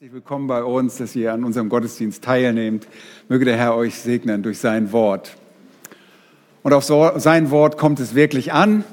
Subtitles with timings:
[0.00, 2.86] Herzlich willkommen bei uns, dass ihr an unserem Gottesdienst teilnehmt.
[3.28, 5.36] Möge der Herr euch segnen durch sein Wort.
[6.62, 8.84] Und auf sein Wort kommt es wirklich an.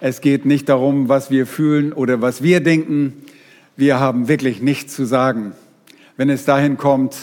[0.00, 3.12] Es geht nicht darum, was wir fühlen oder was wir denken.
[3.76, 5.52] Wir haben wirklich nichts zu sagen.
[6.16, 7.14] Wenn es dahin kommt,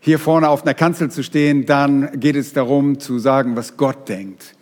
[0.00, 4.08] hier vorne auf einer Kanzel zu stehen, dann geht es darum zu sagen, was Gott
[4.08, 4.56] denkt.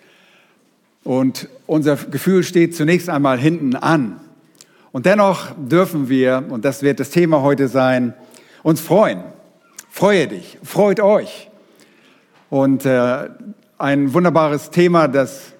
[1.03, 4.21] Und unser Gefühl steht zunächst einmal hinten an.
[4.97, 8.15] Und dennoch dürfen wir, und das wird das Thema heute sein,
[8.62, 9.25] uns freuen.
[9.91, 11.51] Freue dich, freut euch.
[12.48, 13.29] Und äh,
[13.77, 15.53] ein wunderbares Thema, das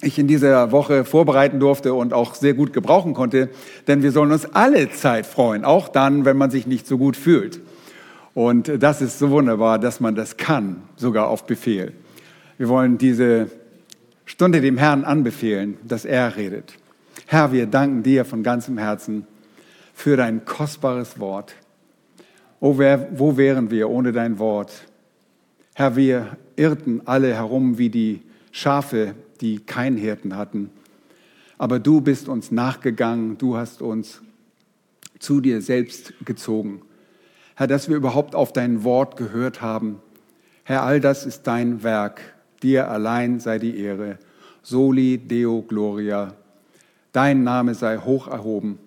[0.00, 3.48] ich in dieser Woche vorbereiten durfte und auch sehr gut gebrauchen konnte,
[3.88, 7.16] denn wir sollen uns alle Zeit freuen, auch dann, wenn man sich nicht so gut
[7.16, 7.60] fühlt.
[8.32, 11.94] Und das ist so wunderbar, dass man das kann, sogar auf Befehl.
[12.58, 13.50] Wir wollen diese
[14.24, 16.74] Stunde dem Herrn anbefehlen, dass er redet.
[17.26, 19.26] Herr, wir danken dir von ganzem Herzen
[19.94, 21.54] für dein kostbares Wort.
[22.60, 24.86] Oh, wer, wo wären wir ohne dein Wort?
[25.74, 30.70] Herr, wir irrten alle herum wie die Schafe, die keinen Hirten hatten.
[31.58, 34.20] Aber du bist uns nachgegangen, du hast uns
[35.18, 36.82] zu dir selbst gezogen.
[37.54, 40.00] Herr, dass wir überhaupt auf dein Wort gehört haben.
[40.64, 42.20] Herr, all das ist dein Werk.
[42.62, 44.18] Dir allein sei die Ehre.
[44.62, 46.34] Soli Deo Gloria
[47.12, 48.78] Dein Name sei hoch erhoben.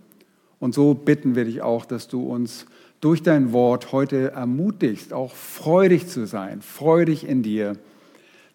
[0.60, 2.66] Und so bitten wir dich auch, dass du uns
[3.02, 7.78] durch dein Wort heute ermutigst, auch freudig zu sein, freudig in dir.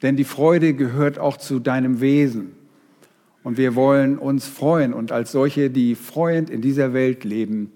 [0.03, 2.53] Denn die Freude gehört auch zu deinem Wesen.
[3.43, 7.73] Und wir wollen uns freuen und als solche, die freuend in dieser Welt leben,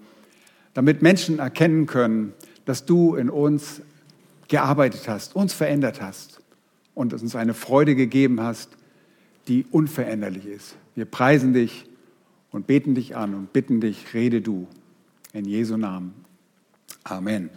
[0.73, 2.33] damit Menschen erkennen können,
[2.65, 3.81] dass du in uns
[4.47, 6.41] gearbeitet hast, uns verändert hast
[6.93, 8.69] und uns eine Freude gegeben hast,
[9.47, 10.75] die unveränderlich ist.
[10.95, 11.85] Wir preisen dich
[12.51, 14.65] und beten dich an und bitten dich, rede du.
[15.33, 16.13] In Jesu Namen.
[17.03, 17.49] Amen.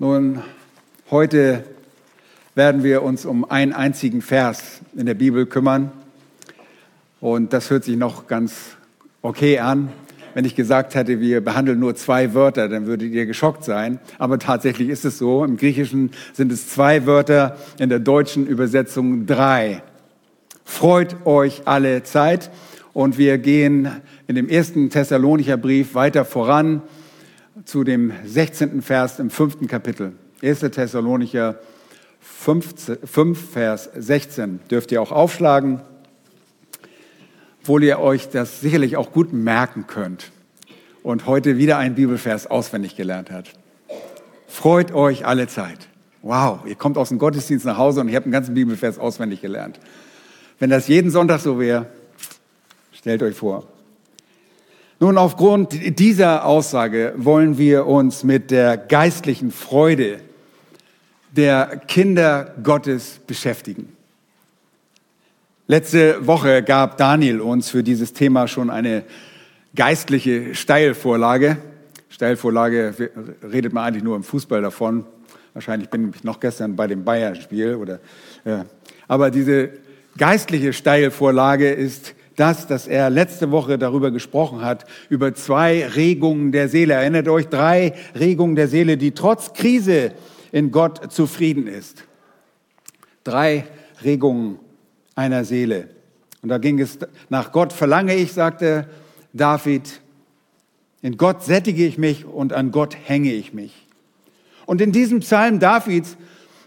[0.00, 0.42] Nun,
[1.08, 1.62] heute
[2.56, 5.92] werden wir uns um einen einzigen Vers in der Bibel kümmern.
[7.20, 8.76] Und das hört sich noch ganz
[9.22, 9.92] okay an.
[10.34, 14.00] Wenn ich gesagt hätte, wir behandeln nur zwei Wörter, dann würdet ihr geschockt sein.
[14.18, 15.44] Aber tatsächlich ist es so.
[15.44, 19.82] Im Griechischen sind es zwei Wörter, in der deutschen Übersetzung drei.
[20.72, 22.50] Freut euch alle Zeit.
[22.94, 23.90] Und wir gehen
[24.26, 26.80] in dem ersten Thessalonicher Brief weiter voran
[27.66, 28.80] zu dem 16.
[28.80, 30.12] Vers im fünften Kapitel.
[30.42, 30.60] 1.
[30.60, 31.58] Thessalonicher
[32.20, 35.82] 5, 5, Vers 16 dürft ihr auch aufschlagen,
[37.60, 40.32] obwohl ihr euch das sicherlich auch gut merken könnt
[41.02, 43.52] und heute wieder einen Bibelvers auswendig gelernt habt.
[44.48, 45.88] Freut euch alle Zeit.
[46.22, 49.42] Wow, ihr kommt aus dem Gottesdienst nach Hause und ihr habt einen ganzen Bibelvers auswendig
[49.42, 49.78] gelernt.
[50.62, 51.86] Wenn das jeden Sonntag so wäre,
[52.92, 53.66] stellt euch vor.
[55.00, 60.20] Nun, aufgrund dieser Aussage wollen wir uns mit der geistlichen Freude
[61.32, 63.96] der Kinder Gottes beschäftigen.
[65.66, 69.02] Letzte Woche gab Daniel uns für dieses Thema schon eine
[69.74, 71.56] geistliche Steilvorlage.
[72.08, 73.10] Steilvorlage
[73.42, 75.06] redet man eigentlich nur im Fußball davon.
[75.54, 77.98] Wahrscheinlich bin ich noch gestern bei dem Bayern-Spiel oder.
[79.08, 79.72] Aber diese
[80.16, 86.68] geistliche Steilvorlage ist das, dass er letzte Woche darüber gesprochen hat, über zwei Regungen der
[86.68, 86.94] Seele.
[86.94, 90.12] Erinnert euch, drei Regungen der Seele, die trotz Krise
[90.50, 92.04] in Gott zufrieden ist.
[93.24, 93.64] Drei
[94.02, 94.58] Regungen
[95.14, 95.88] einer Seele.
[96.42, 98.88] Und da ging es, nach Gott verlange ich, sagte
[99.32, 100.00] David,
[101.02, 103.86] in Gott sättige ich mich und an Gott hänge ich mich.
[104.66, 106.16] Und in diesem Psalm Davids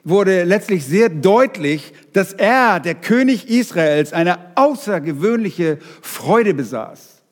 [0.05, 7.23] wurde letztlich sehr deutlich, dass er, der König Israels, eine außergewöhnliche Freude besaß.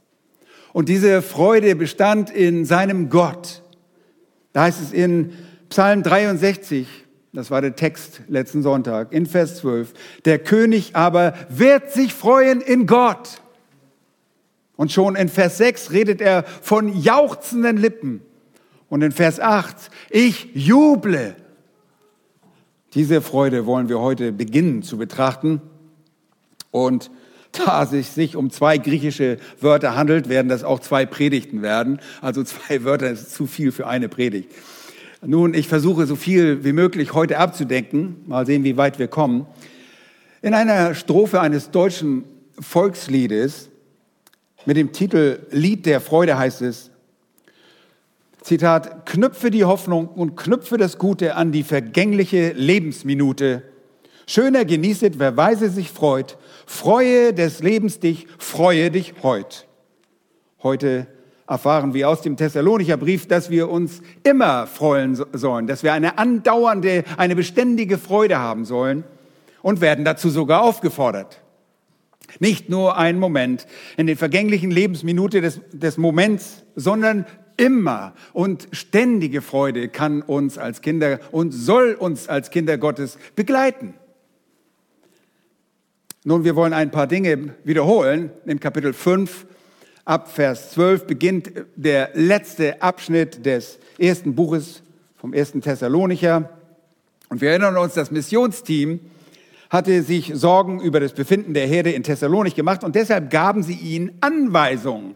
[0.73, 3.61] Und diese Freude bestand in seinem Gott.
[4.53, 5.33] Da heißt es in
[5.69, 6.87] Psalm 63,
[7.31, 9.93] das war der Text letzten Sonntag, in Vers 12,
[10.25, 13.41] der König aber wird sich freuen in Gott.
[14.75, 18.21] Und schon in Vers 6 redet er von jauchzenden Lippen.
[18.89, 19.75] Und in Vers 8,
[20.09, 21.35] ich juble
[22.95, 25.61] diese Freude wollen wir heute beginnen zu betrachten.
[26.71, 27.11] Und
[27.51, 31.99] da es sich um zwei griechische Wörter handelt, werden das auch zwei Predigten werden.
[32.21, 34.49] Also zwei Wörter ist zu viel für eine Predigt.
[35.25, 38.17] Nun, ich versuche so viel wie möglich heute abzudenken.
[38.25, 39.47] Mal sehen, wie weit wir kommen.
[40.41, 42.25] In einer Strophe eines deutschen
[42.59, 43.69] Volksliedes
[44.65, 46.91] mit dem Titel Lied der Freude heißt es,
[48.43, 53.63] Zitat, knüpfe die Hoffnung und knüpfe das Gute an die vergängliche Lebensminute.
[54.27, 56.37] Schöner genießet, wer weise sich freut.
[56.65, 59.65] Freue des Lebens dich, freue dich heut.
[60.61, 61.07] Heute
[61.47, 66.17] erfahren wir aus dem Thessalonicher Brief, dass wir uns immer freuen sollen, dass wir eine
[66.17, 69.05] andauernde, eine beständige Freude haben sollen
[69.61, 71.41] und werden dazu sogar aufgefordert.
[72.39, 77.25] Nicht nur einen Moment in den vergänglichen Lebensminute des, des Moments, sondern
[77.57, 83.93] immer und ständige Freude kann uns als Kinder und soll uns als Kinder Gottes begleiten.
[86.25, 88.31] Nun, wir wollen ein paar Dinge wiederholen.
[88.45, 89.45] In Kapitel 5
[90.05, 94.83] ab Vers 12 beginnt der letzte Abschnitt des ersten Buches
[95.17, 96.49] vom ersten Thessalonicher.
[97.29, 98.99] Und wir erinnern uns, das Missionsteam
[99.69, 103.73] hatte sich Sorgen über das Befinden der Herde in Thessalonich gemacht und deshalb gaben sie
[103.73, 105.15] ihnen Anweisungen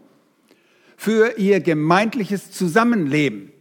[0.98, 3.52] für ihr gemeindliches Zusammenleben.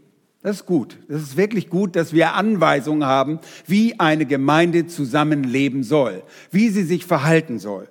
[0.41, 0.97] Das ist gut.
[1.07, 6.83] Das ist wirklich gut, dass wir Anweisungen haben, wie eine Gemeinde zusammenleben soll, wie sie
[6.83, 7.89] sich verhalten soll.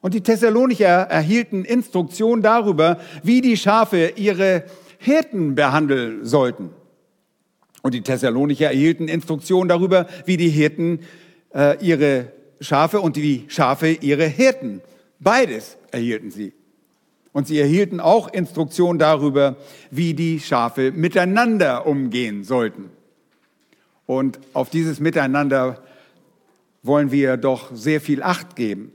[0.00, 4.64] Und die Thessalonicher erhielten Instruktionen darüber, wie die Schafe ihre
[4.96, 6.70] Hirten behandeln sollten.
[7.82, 11.00] Und die Thessalonicher erhielten Instruktionen darüber, wie die Hirten
[11.54, 12.32] äh, ihre
[12.62, 14.80] Schafe und die Schafe ihre Hirten.
[15.18, 16.54] Beides erhielten sie.
[17.32, 19.56] Und sie erhielten auch Instruktionen darüber,
[19.90, 22.90] wie die Schafe miteinander umgehen sollten.
[24.06, 25.82] Und auf dieses Miteinander
[26.82, 28.92] wollen wir doch sehr viel Acht geben.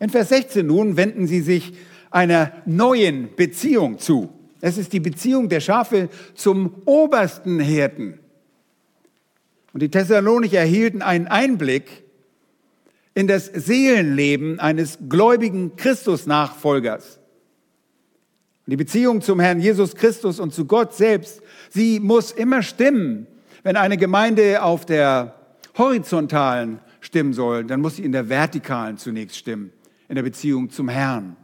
[0.00, 1.74] In Vers 16 nun wenden sie sich
[2.10, 4.32] einer neuen Beziehung zu.
[4.60, 8.18] Es ist die Beziehung der Schafe zum obersten Hirten.
[9.74, 12.04] Und die Thessalonicher erhielten einen Einblick
[13.14, 17.18] in das Seelenleben eines gläubigen Christusnachfolgers.
[18.66, 23.26] Die Beziehung zum Herrn Jesus Christus und zu Gott selbst, sie muss immer stimmen.
[23.62, 25.34] Wenn eine Gemeinde auf der
[25.76, 29.70] horizontalen stimmen soll, dann muss sie in der vertikalen zunächst stimmen,
[30.08, 31.36] in der Beziehung zum Herrn.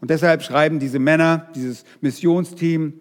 [0.00, 2.94] Und deshalb schreiben diese Männer, dieses Missionsteam,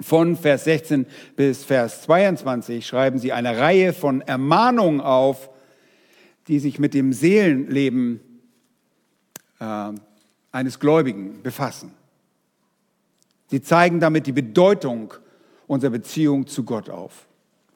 [0.00, 5.50] von Vers 16 bis Vers 22 schreiben sie eine Reihe von Ermahnungen auf,
[6.46, 8.20] die sich mit dem Seelenleben
[9.58, 9.90] äh,
[10.52, 11.92] eines Gläubigen befassen.
[13.48, 15.14] Sie zeigen damit die Bedeutung
[15.66, 17.26] unserer Beziehung zu Gott auf.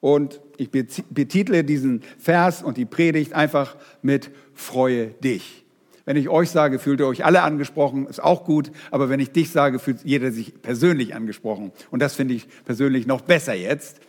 [0.01, 5.65] Und ich betitle diesen Vers und die Predigt einfach mit Freue dich.
[6.05, 8.73] Wenn ich euch sage, fühlt ihr euch alle angesprochen, ist auch gut.
[8.91, 11.71] Aber wenn ich dich sage, fühlt jeder sich persönlich angesprochen.
[11.91, 14.01] Und das finde ich persönlich noch besser jetzt.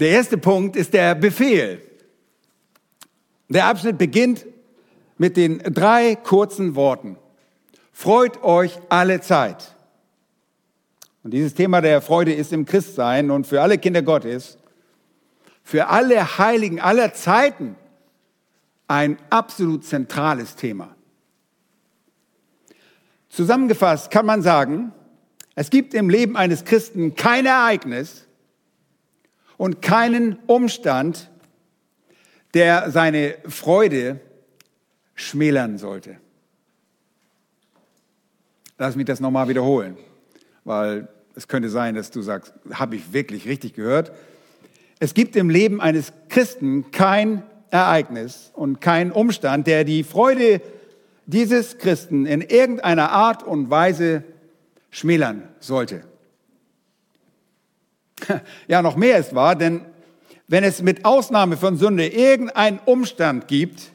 [0.00, 1.82] Der erste Punkt ist der Befehl.
[3.48, 4.46] Der Abschnitt beginnt
[5.18, 7.16] mit den drei kurzen Worten.
[7.92, 9.74] Freut euch alle Zeit.
[11.22, 14.58] Und dieses Thema der Freude ist im Christsein und für alle Kinder Gottes,
[15.64, 17.74] für alle Heiligen aller Zeiten
[18.86, 20.94] ein absolut zentrales Thema.
[23.28, 24.92] Zusammengefasst kann man sagen,
[25.56, 28.26] es gibt im Leben eines Christen kein Ereignis
[29.56, 31.30] und keinen Umstand,
[32.54, 34.20] der seine Freude
[35.16, 36.18] schmälern sollte.
[38.78, 39.96] Lass mich das nochmal wiederholen,
[40.64, 44.12] weil es könnte sein, dass du sagst, habe ich wirklich richtig gehört.
[44.98, 50.60] Es gibt im Leben eines Christen kein Ereignis und kein Umstand, der die Freude
[51.26, 54.22] dieses Christen in irgendeiner Art und Weise
[54.90, 56.04] schmälern sollte.
[58.66, 59.82] Ja, noch mehr ist wahr, denn
[60.48, 63.92] wenn es mit Ausnahme von Sünde irgendeinen Umstand gibt,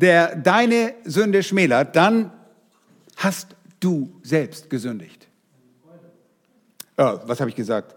[0.00, 2.32] der deine Sünde schmälert, dann
[3.16, 5.28] hast du selbst gesündigt.
[6.96, 7.94] Oh, was habe ich gesagt?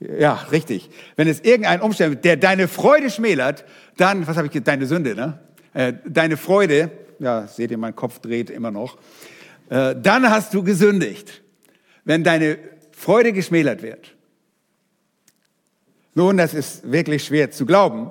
[0.00, 0.90] Ja, richtig.
[1.16, 3.64] Wenn es irgendein Umstand, der deine Freude schmälert,
[3.96, 5.38] dann, was habe ich gesagt, deine Sünde, ne?
[5.72, 8.98] Äh, deine Freude, ja, seht ihr, mein Kopf dreht immer noch,
[9.68, 11.42] äh, dann hast du gesündigt.
[12.04, 12.58] Wenn deine
[12.92, 14.14] Freude geschmälert wird.
[16.14, 18.10] Nun, das ist wirklich schwer zu glauben.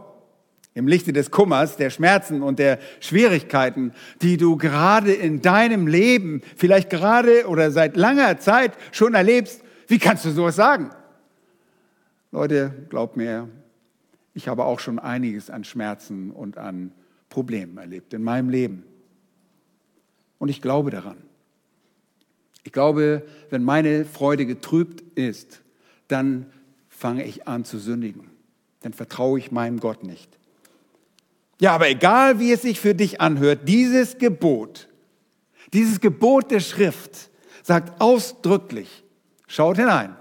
[0.76, 6.42] Im Lichte des Kummers, der Schmerzen und der Schwierigkeiten, die du gerade in deinem Leben,
[6.58, 10.92] vielleicht gerade oder seit langer Zeit schon erlebst, wie kannst du sowas sagen?
[12.32, 13.48] Leute, glaubt mir,
[14.34, 16.92] ich habe auch schon einiges an Schmerzen und an
[17.30, 18.84] Problemen erlebt in meinem Leben.
[20.38, 21.18] Und ich glaube daran.
[22.66, 25.62] Ich glaube, wenn meine Freude getrübt ist,
[26.10, 26.48] dann
[26.90, 28.30] fange ich an zu sündigen.
[28.82, 30.38] Dann vertraue ich meinem Gott nicht.
[31.60, 34.90] Ja, aber egal wie es sich für dich anhört, dieses Gebot,
[35.74, 37.30] dieses Gebot der Schrift
[37.64, 39.04] sagt ausdrücklich,
[39.48, 40.16] schaut hinein.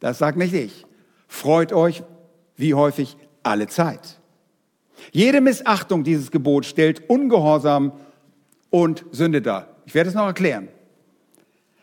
[0.00, 0.84] Das sagt nicht ich.
[1.28, 2.02] Freut euch,
[2.56, 4.20] wie häufig, alle Zeit.
[5.10, 7.92] Jede Missachtung dieses Gebots stellt Ungehorsam
[8.70, 9.76] und Sünde dar.
[9.84, 10.68] Ich werde es noch erklären.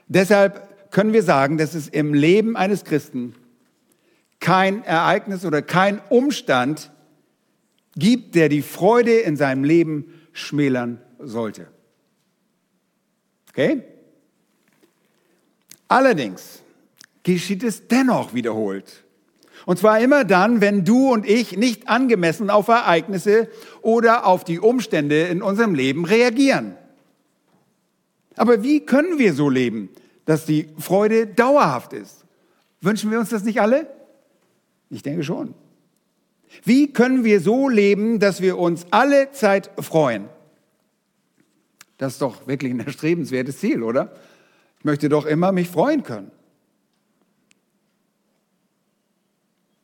[0.07, 3.35] Deshalb können wir sagen, dass es im Leben eines Christen
[4.39, 6.91] kein Ereignis oder kein Umstand
[7.99, 11.67] gibt, der die Freude in seinem Leben schmälern sollte.
[13.49, 13.83] Okay?
[15.87, 16.61] Allerdings
[17.23, 19.03] geschieht es dennoch wiederholt.
[19.65, 23.49] Und zwar immer dann, wenn du und ich nicht angemessen auf Ereignisse
[23.81, 26.75] oder auf die Umstände in unserem Leben reagieren.
[28.35, 29.89] Aber wie können wir so leben,
[30.25, 32.23] dass die Freude dauerhaft ist?
[32.81, 33.87] Wünschen wir uns das nicht alle?
[34.89, 35.53] Ich denke schon.
[36.63, 40.29] Wie können wir so leben, dass wir uns alle Zeit freuen?
[41.97, 44.15] Das ist doch wirklich ein erstrebenswertes Ziel, oder?
[44.79, 46.31] Ich möchte doch immer mich freuen können.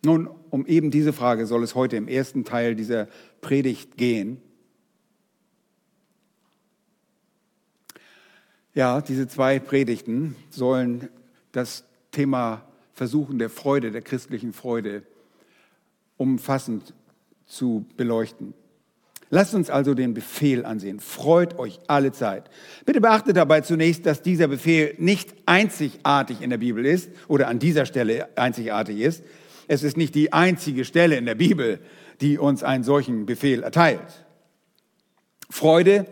[0.04, 3.08] Nun, um eben diese Frage soll es heute im ersten Teil dieser
[3.42, 4.42] Predigt gehen.
[8.74, 11.10] Ja, diese zwei Predigten sollen
[11.52, 15.04] das Thema Versuchen der Freude, der christlichen Freude,
[16.18, 16.94] umfassend
[17.46, 18.54] zu beleuchten.
[19.30, 21.00] Lasst uns also den Befehl ansehen.
[21.00, 22.50] Freut euch alle Zeit.
[22.86, 27.60] Bitte beachtet dabei zunächst, dass dieser Befehl nicht einzigartig in der Bibel ist oder an
[27.60, 29.24] dieser Stelle einzigartig ist.
[29.68, 31.80] Es ist nicht die einzige Stelle in der Bibel,
[32.22, 34.26] die uns einen solchen Befehl erteilt.
[35.50, 36.06] Freude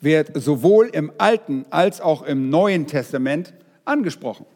[0.00, 3.52] wird sowohl im Alten als auch im Neuen Testament
[3.84, 4.46] angesprochen.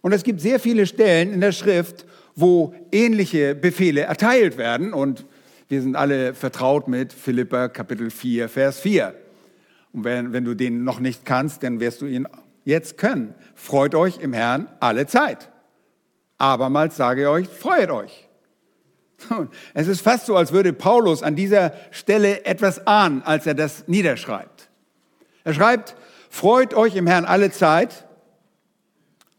[0.00, 2.06] Und es gibt sehr viele Stellen in der Schrift,
[2.40, 4.92] wo ähnliche Befehle erteilt werden.
[4.92, 5.26] Und
[5.68, 9.12] wir sind alle vertraut mit Philippa Kapitel 4, Vers 4.
[9.92, 12.28] Und wenn, wenn du den noch nicht kannst, dann wirst du ihn
[12.64, 13.34] jetzt können.
[13.54, 15.50] Freut euch im Herrn alle Zeit.
[16.38, 18.28] Abermals sage ich euch, freut euch.
[19.74, 23.88] Es ist fast so, als würde Paulus an dieser Stelle etwas ahnen, als er das
[23.88, 24.68] niederschreibt.
[25.42, 25.96] Er schreibt,
[26.30, 28.07] freut euch im Herrn alle Zeit.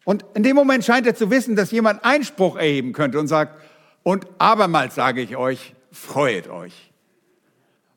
[0.05, 3.61] Und in dem Moment scheint er zu wissen, dass jemand Einspruch erheben könnte und sagt,
[4.03, 6.91] und abermals sage ich euch, freut euch.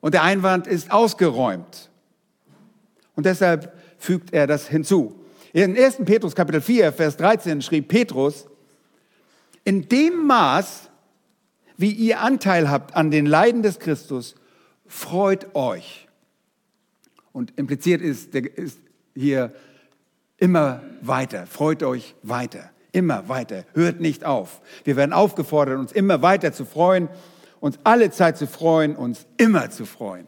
[0.01, 1.91] Und der Einwand ist ausgeräumt.
[3.15, 5.25] Und deshalb fügt er das hinzu.
[5.53, 5.99] In 1.
[6.05, 8.47] Petrus Kapitel 4, Vers 13 schrieb Petrus,
[9.65, 10.91] in dem Maß,
[11.77, 14.35] wie ihr Anteil habt an den Leiden des Christus,
[14.87, 16.09] freut euch.
[17.33, 18.79] Und impliziert ist, ist
[19.15, 19.53] hier
[20.43, 24.61] immer weiter, freut euch weiter, immer weiter, hört nicht auf.
[24.83, 27.09] Wir werden aufgefordert, uns immer weiter zu freuen,
[27.61, 30.27] uns alle Zeit zu freuen, uns immer zu freuen.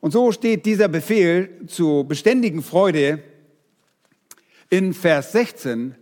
[0.00, 3.22] Und so steht dieser Befehl zur beständigen Freude
[4.70, 5.96] in Vers 16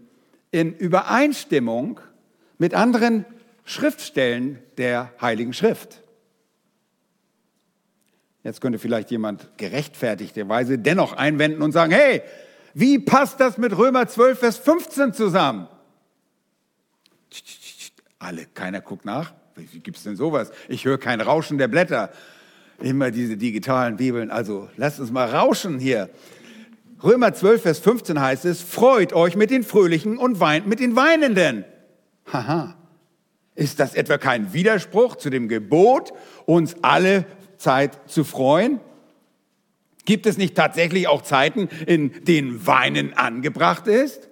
[0.52, 1.98] in Übereinstimmung
[2.58, 3.24] mit anderen
[3.64, 6.03] Schriftstellen der Heiligen Schrift.
[8.44, 12.22] Jetzt könnte vielleicht jemand gerechtfertigterweise dennoch einwenden und sagen, hey,
[12.74, 15.66] wie passt das mit Römer 12, Vers 15 zusammen?
[18.18, 19.32] Alle, keiner guckt nach.
[19.56, 20.50] Wie gibt es denn sowas?
[20.68, 22.10] Ich höre kein Rauschen der Blätter.
[22.80, 24.30] Immer diese digitalen Bibeln.
[24.30, 26.10] Also lasst uns mal rauschen hier.
[27.02, 30.96] Römer 12, Vers 15 heißt es, freut euch mit den Fröhlichen und weint mit den
[30.96, 31.64] Weinenden.
[32.30, 32.76] Haha.
[33.54, 36.12] Ist das etwa kein Widerspruch zu dem Gebot,
[36.44, 37.24] uns alle
[37.64, 38.78] Zeit zu freuen?
[40.04, 44.28] Gibt es nicht tatsächlich auch Zeiten, in denen Weinen angebracht ist?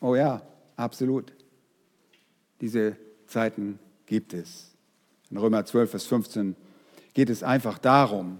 [0.00, 0.40] Oh ja,
[0.76, 1.32] absolut.
[2.62, 4.74] Diese Zeiten gibt es.
[5.30, 6.56] In Römer 12, Vers 15
[7.12, 8.38] geht es einfach darum,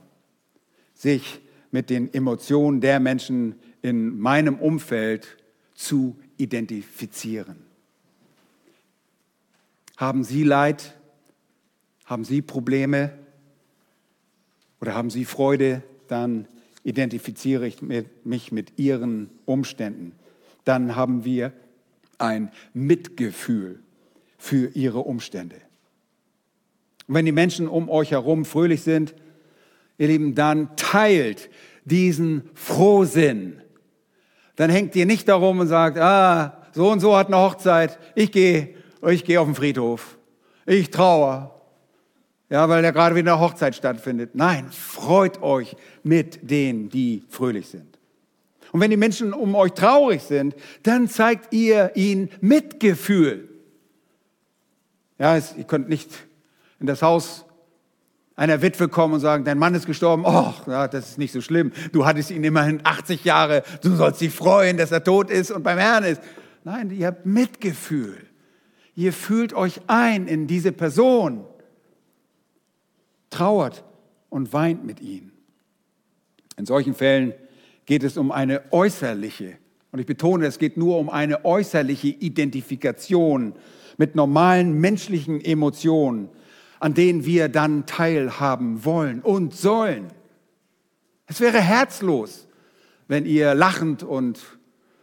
[0.94, 5.36] sich mit den Emotionen der Menschen in meinem Umfeld
[5.74, 7.66] zu identifizieren.
[9.98, 10.94] Haben Sie Leid?
[12.06, 13.23] Haben Sie Probleme?
[14.80, 16.46] Oder haben Sie Freude, dann
[16.82, 20.12] identifiziere ich mich mit Ihren Umständen.
[20.64, 21.52] Dann haben wir
[22.18, 23.80] ein Mitgefühl
[24.38, 25.56] für Ihre Umstände.
[27.06, 29.14] Und wenn die Menschen um euch herum fröhlich sind,
[29.98, 31.50] ihr Lieben, dann teilt
[31.84, 33.60] diesen Frohsinn.
[34.56, 38.32] Dann hängt ihr nicht darum und sagt, ah, so und so hat eine Hochzeit, ich
[38.32, 38.74] gehe,
[39.08, 40.18] ich gehe auf den Friedhof,
[40.66, 41.53] ich trauere,
[42.54, 44.36] ja, weil da gerade wieder eine Hochzeit stattfindet.
[44.36, 47.98] Nein, freut euch mit denen, die fröhlich sind.
[48.70, 53.48] Und wenn die Menschen um euch traurig sind, dann zeigt ihr ihnen Mitgefühl.
[55.18, 56.08] Ja, es, ihr könnt nicht
[56.78, 57.44] in das Haus
[58.36, 60.22] einer Witwe kommen und sagen, dein Mann ist gestorben.
[60.24, 61.72] Oh, ja, das ist nicht so schlimm.
[61.90, 63.64] Du hattest ihn immerhin 80 Jahre.
[63.82, 66.22] Du sollst dich freuen, dass er tot ist und beim Herrn ist.
[66.62, 68.16] Nein, ihr habt Mitgefühl.
[68.94, 71.46] Ihr fühlt euch ein in diese Person
[73.34, 73.84] trauert
[74.30, 75.32] und weint mit ihnen.
[76.56, 77.34] In solchen Fällen
[77.86, 79.58] geht es um eine äußerliche,
[79.90, 83.54] und ich betone, es geht nur um eine äußerliche Identifikation
[83.96, 86.28] mit normalen menschlichen Emotionen,
[86.80, 90.08] an denen wir dann teilhaben wollen und sollen.
[91.26, 92.46] Es wäre herzlos,
[93.08, 94.40] wenn ihr lachend und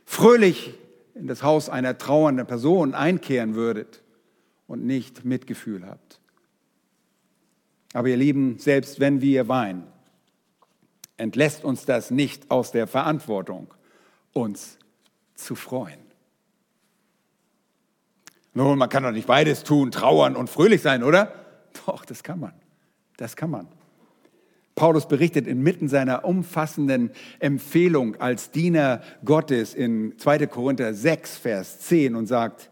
[0.06, 0.74] fröhlich
[1.16, 4.04] in das Haus einer trauernden Person einkehren würdet
[4.68, 6.21] und nicht Mitgefühl habt.
[7.94, 9.84] Aber ihr Lieben, selbst wenn wir weinen,
[11.18, 13.74] entlässt uns das nicht aus der Verantwortung,
[14.34, 14.78] uns
[15.36, 16.00] zu freuen.
[18.54, 21.34] Nun, man kann doch nicht beides tun, trauern und fröhlich sein, oder?
[21.86, 22.54] Doch, das kann man.
[23.18, 23.68] Das kann man.
[24.76, 30.48] Paulus berichtet inmitten seiner umfassenden Empfehlung als Diener Gottes in 2.
[30.48, 32.71] Korinther 6, Vers 10 und sagt,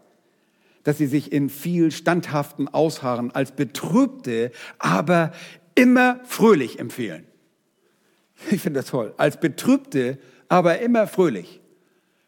[0.84, 5.32] dass sie sich in viel standhaften Ausharren als Betrübte, aber
[5.74, 7.26] immer fröhlich empfehlen.
[8.50, 9.14] Ich finde das toll.
[9.16, 10.18] Als Betrübte,
[10.48, 11.60] aber immer fröhlich.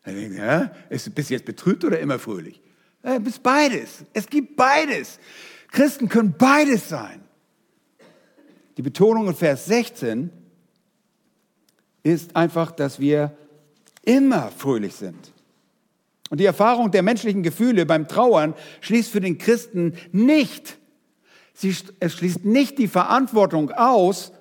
[0.05, 2.61] Ja, ist, bist du jetzt betrübt oder immer fröhlich?
[3.05, 4.05] Ja, bist beides.
[4.13, 5.19] Es gibt beides.
[5.71, 7.23] Christen können beides sein.
[8.77, 10.31] Die Betonung in Vers 16
[12.03, 13.37] ist einfach, dass wir
[14.03, 15.32] immer fröhlich sind.
[16.33, 20.79] Und die Erfahrung der menschlichen Gefühle beim Trauern schließt für den Christen nicht,
[21.53, 24.33] sie, es schließt nicht die Verantwortung aus,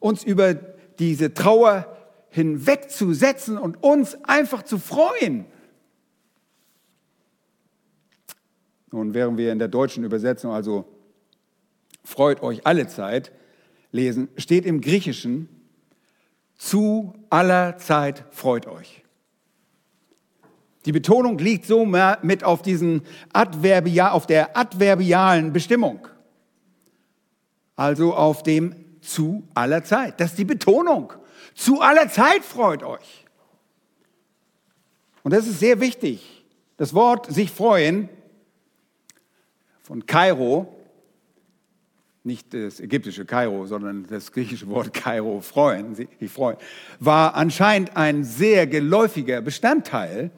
[0.00, 1.96] uns über diese Trauer
[2.30, 5.44] hinwegzusetzen und uns einfach zu freuen.
[8.90, 10.86] Nun, während wir in der deutschen Übersetzung also
[12.02, 13.30] freut euch alle Zeit
[13.92, 15.48] lesen, steht im Griechischen
[16.56, 19.04] zu aller Zeit freut euch.
[20.88, 23.02] Die Betonung liegt so mit auf, diesen
[23.34, 26.08] Adverbia, auf der adverbialen Bestimmung.
[27.76, 30.18] Also auf dem zu aller Zeit.
[30.18, 31.12] Das ist die Betonung.
[31.54, 33.26] Zu aller Zeit freut euch.
[35.22, 36.46] Und das ist sehr wichtig.
[36.78, 38.08] Das Wort sich freuen
[39.82, 40.74] von Kairo,
[42.24, 46.56] nicht das ägyptische Kairo, sondern das griechische Wort Kairo, freuen, sich freuen,
[46.98, 50.30] war anscheinend ein sehr geläufiger Bestandteil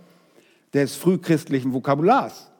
[0.74, 2.50] des frühchristlichen Vokabulars.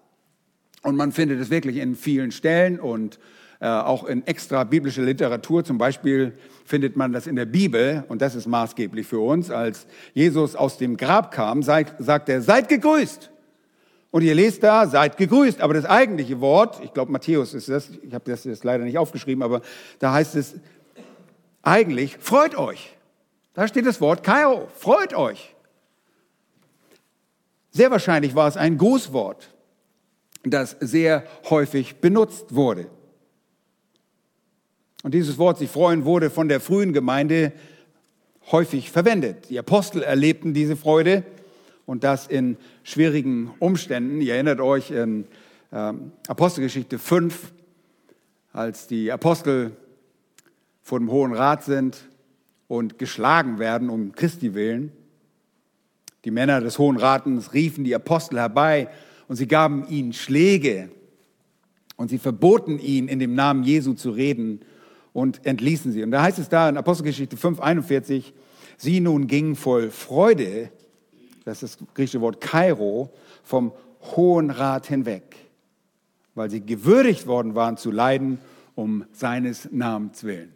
[0.83, 3.19] Und man findet es wirklich in vielen Stellen und
[3.61, 5.63] äh, auch in extra biblischer Literatur.
[5.63, 6.33] Zum Beispiel
[6.65, 9.51] findet man das in der Bibel, und das ist maßgeblich für uns.
[9.51, 13.31] Als Jesus aus dem Grab kam, sagt er, seid gegrüßt.
[14.11, 15.61] Und ihr lest da, seid gegrüßt.
[15.61, 18.99] Aber das eigentliche Wort, ich glaube Matthäus ist das, ich habe das jetzt leider nicht
[18.99, 19.61] aufgeschrieben, aber
[19.99, 20.55] da heißt es
[21.63, 22.97] eigentlich, freut euch.
[23.53, 25.55] Da steht das Wort Kairo, freut euch.
[27.71, 29.55] Sehr wahrscheinlich war es ein Grußwort,
[30.43, 32.87] das sehr häufig benutzt wurde.
[35.03, 37.53] Und dieses Wort sich freuen wurde von der frühen Gemeinde
[38.51, 39.49] häufig verwendet.
[39.51, 41.25] Die Apostel erlebten diese Freude
[41.87, 44.21] und das in schwierigen Umständen.
[44.21, 45.27] Ihr erinnert euch in
[45.73, 47.53] ähm, Apostelgeschichte 5,
[48.53, 49.73] als die Apostel
[50.83, 52.09] vor dem Hohen Rat sind
[52.69, 54.93] und geschlagen werden um Christi willen.
[56.25, 58.89] Die Männer des Hohen Rates riefen die Apostel herbei
[59.29, 60.91] und sie gaben ihnen Schläge
[61.97, 64.61] und sie verboten ihnen, in dem Namen Jesu zu reden
[65.13, 66.03] und entließen sie.
[66.03, 68.35] Und da heißt es da in Apostelgeschichte 5, 41,
[68.77, 70.71] sie nun gingen voll Freude,
[71.45, 73.11] das ist das griechische Wort Kairo,
[73.43, 73.73] vom
[74.17, 75.37] Hohen Rat hinweg,
[76.35, 78.39] weil sie gewürdigt worden waren zu leiden
[78.75, 80.53] um seines Namens willen.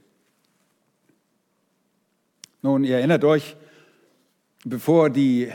[2.63, 3.57] Nun, ihr erinnert euch,
[4.65, 5.51] bevor die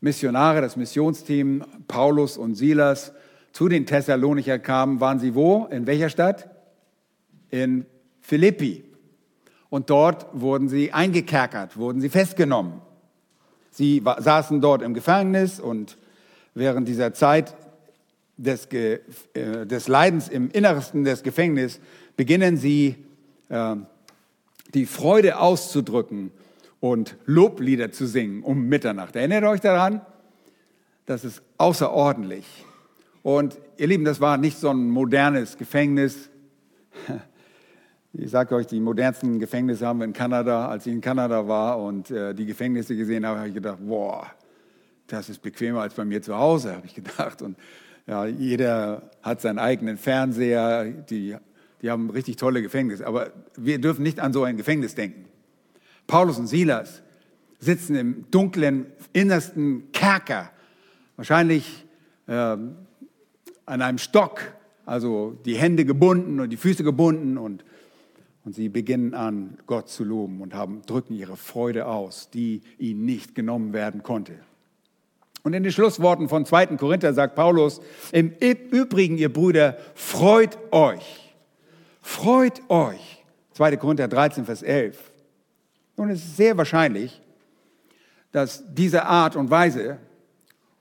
[0.00, 3.12] Missionare, das Missionsteam Paulus und Silas
[3.52, 5.66] zu den Thessalonicher kamen, waren sie wo?
[5.66, 6.48] In welcher Stadt?
[7.50, 7.86] In
[8.20, 8.84] Philippi.
[9.68, 12.80] Und dort wurden sie eingekerkert, wurden sie festgenommen.
[13.70, 15.98] Sie saßen dort im Gefängnis und
[16.54, 17.54] während dieser Zeit
[18.36, 19.00] des, äh,
[19.66, 21.80] des Leidens im Innersten des Gefängnisses
[22.16, 22.96] beginnen sie
[23.48, 23.76] äh,
[24.72, 26.30] die Freude auszudrücken
[26.80, 29.16] und Loblieder zu singen um Mitternacht.
[29.16, 30.00] Erinnert euch daran?
[31.06, 32.46] Das ist außerordentlich.
[33.22, 36.30] Und ihr Lieben, das war nicht so ein modernes Gefängnis.
[38.18, 40.68] Ich sage euch, die modernsten Gefängnisse haben wir in Kanada.
[40.68, 44.26] Als ich in Kanada war und äh, die Gefängnisse gesehen habe, habe ich gedacht, boah,
[45.06, 47.42] das ist bequemer als bei mir zu Hause, habe ich gedacht.
[47.42, 47.58] Und
[48.06, 51.36] ja, jeder hat seinen eigenen Fernseher, die,
[51.82, 53.06] die haben richtig tolle Gefängnisse.
[53.06, 55.26] Aber wir dürfen nicht an so ein Gefängnis denken.
[56.06, 57.02] Paulus und Silas
[57.58, 60.50] sitzen im dunklen, innersten Kerker,
[61.16, 61.84] wahrscheinlich
[62.26, 62.76] äh, an
[63.66, 64.40] einem Stock,
[64.84, 67.64] also die Hände gebunden und die Füße gebunden und
[68.46, 73.04] Und sie beginnen an, Gott zu loben und haben, drücken ihre Freude aus, die ihnen
[73.04, 74.34] nicht genommen werden konnte.
[75.42, 76.76] Und in den Schlussworten von 2.
[76.76, 77.80] Korinther sagt Paulus,
[78.12, 78.32] im
[78.70, 81.34] Übrigen, ihr Brüder, freut euch.
[82.00, 83.24] Freut euch.
[83.54, 83.76] 2.
[83.78, 84.96] Korinther 13, Vers 11.
[85.96, 87.22] Es ist sehr wahrscheinlich,
[88.32, 89.98] dass diese Art und Weise,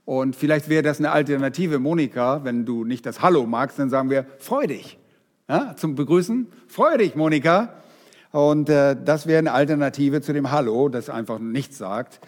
[0.04, 4.10] und vielleicht wäre das eine Alternative, Monika, wenn du nicht das Hallo magst, dann sagen
[4.10, 4.99] wir, freu dich.
[5.47, 7.75] Ja, zum Begrüßen, freu dich, Monika.
[8.32, 12.19] Und äh, das wäre eine Alternative zu dem Hallo, das einfach nichts sagt.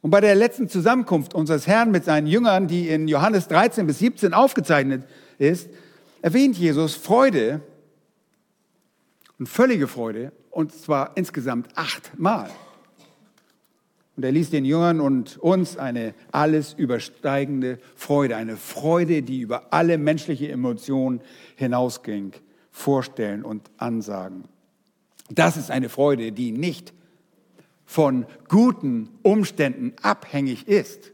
[0.00, 3.98] Und bei der letzten Zusammenkunft unseres Herrn mit seinen Jüngern, die in Johannes 13 bis
[3.98, 5.04] 17 aufgezeichnet
[5.38, 5.68] ist,
[6.22, 7.60] erwähnt Jesus Freude
[9.38, 12.50] und völlige Freude, und zwar insgesamt achtmal.
[14.16, 19.72] Und er ließ den Jüngern und uns eine alles übersteigende Freude, eine Freude, die über
[19.72, 21.20] alle menschliche Emotionen
[21.54, 22.32] hinausging,
[22.72, 24.46] vorstellen und ansagen.
[25.30, 26.92] Das ist eine Freude, die nicht
[27.86, 31.12] von guten Umständen abhängig ist.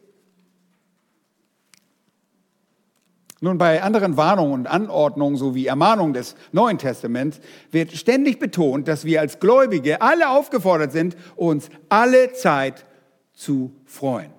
[3.44, 9.04] Nun, bei anderen Warnungen und Anordnungen sowie Ermahnungen des Neuen Testaments wird ständig betont, dass
[9.04, 12.86] wir als Gläubige alle aufgefordert sind, uns alle Zeit
[13.34, 14.30] zu freuen.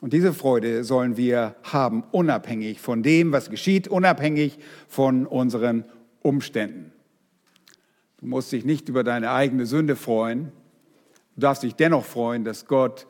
[0.00, 5.84] Und diese Freude sollen wir haben, unabhängig von dem, was geschieht, unabhängig von unseren
[6.20, 6.90] Umständen.
[8.18, 10.50] Du musst dich nicht über deine eigene Sünde freuen.
[11.36, 13.06] Du darfst dich dennoch freuen, dass Gott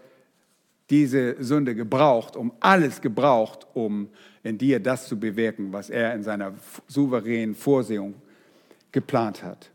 [0.93, 4.11] diese Sünde gebraucht, um alles gebraucht, um
[4.43, 6.53] in dir das zu bewirken, was er in seiner
[6.87, 8.15] souveränen Vorsehung
[8.93, 9.71] geplant hat.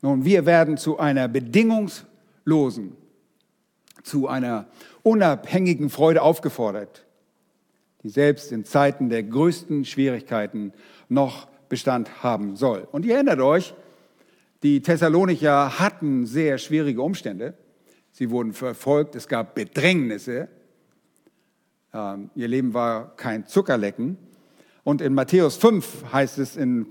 [0.00, 2.96] Nun, wir werden zu einer bedingungslosen,
[4.04, 4.68] zu einer
[5.02, 7.04] unabhängigen Freude aufgefordert,
[8.04, 10.72] die selbst in Zeiten der größten Schwierigkeiten
[11.08, 12.86] noch Bestand haben soll.
[12.92, 13.74] Und ihr erinnert euch,
[14.62, 17.54] die Thessalonicher hatten sehr schwierige Umstände.
[18.12, 20.48] Sie wurden verfolgt, es gab Bedrängnisse.
[21.94, 24.18] Ähm, ihr Leben war kein Zuckerlecken.
[24.84, 26.86] Und in Matthäus 5 heißt es in,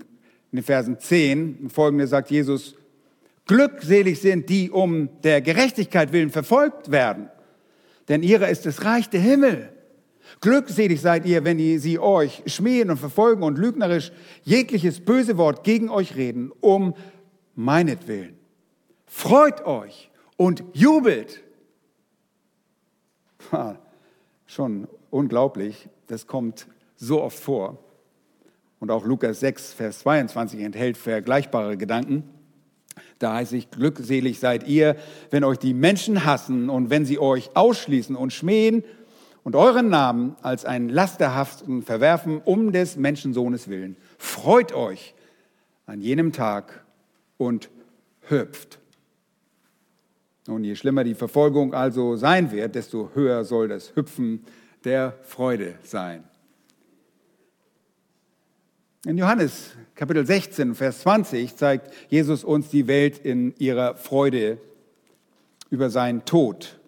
[0.50, 2.74] den Versen 10 folgende sagt Jesus,
[3.46, 7.28] Glückselig sind die um der Gerechtigkeit willen verfolgt werden,
[8.08, 9.72] denn ihrer ist das Reich der Himmel.
[10.40, 14.12] Glückselig seid ihr, wenn sie euch schmähen und verfolgen und lügnerisch
[14.44, 16.94] jegliches böse Wort gegen euch reden, um
[17.54, 18.36] meinetwillen.
[19.06, 20.11] Freut euch
[20.42, 21.40] und jubelt.
[23.52, 23.78] Ha,
[24.44, 27.78] schon unglaublich, das kommt so oft vor.
[28.80, 32.24] Und auch Lukas 6, Vers 22 enthält vergleichbare Gedanken.
[33.20, 34.96] Da heißt es, glückselig seid ihr,
[35.30, 38.82] wenn euch die Menschen hassen und wenn sie euch ausschließen und schmähen
[39.44, 43.96] und euren Namen als einen lasterhaften verwerfen um des Menschensohnes willen.
[44.18, 45.14] Freut euch
[45.86, 46.84] an jenem Tag
[47.38, 47.70] und
[48.28, 48.81] hüpft.
[50.48, 54.44] Und je schlimmer die Verfolgung also sein wird, desto höher soll das Hüpfen
[54.84, 56.24] der Freude sein.
[59.04, 64.58] In Johannes Kapitel 16, Vers 20 zeigt Jesus uns die Welt in ihrer Freude
[65.70, 66.78] über seinen Tod.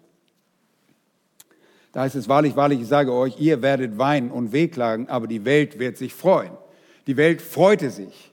[1.91, 5.45] Da heißt es wahrlich, wahrlich, ich sage euch, ihr werdet weinen und wehklagen, aber die
[5.45, 6.51] Welt wird sich freuen.
[7.07, 8.31] Die Welt freute sich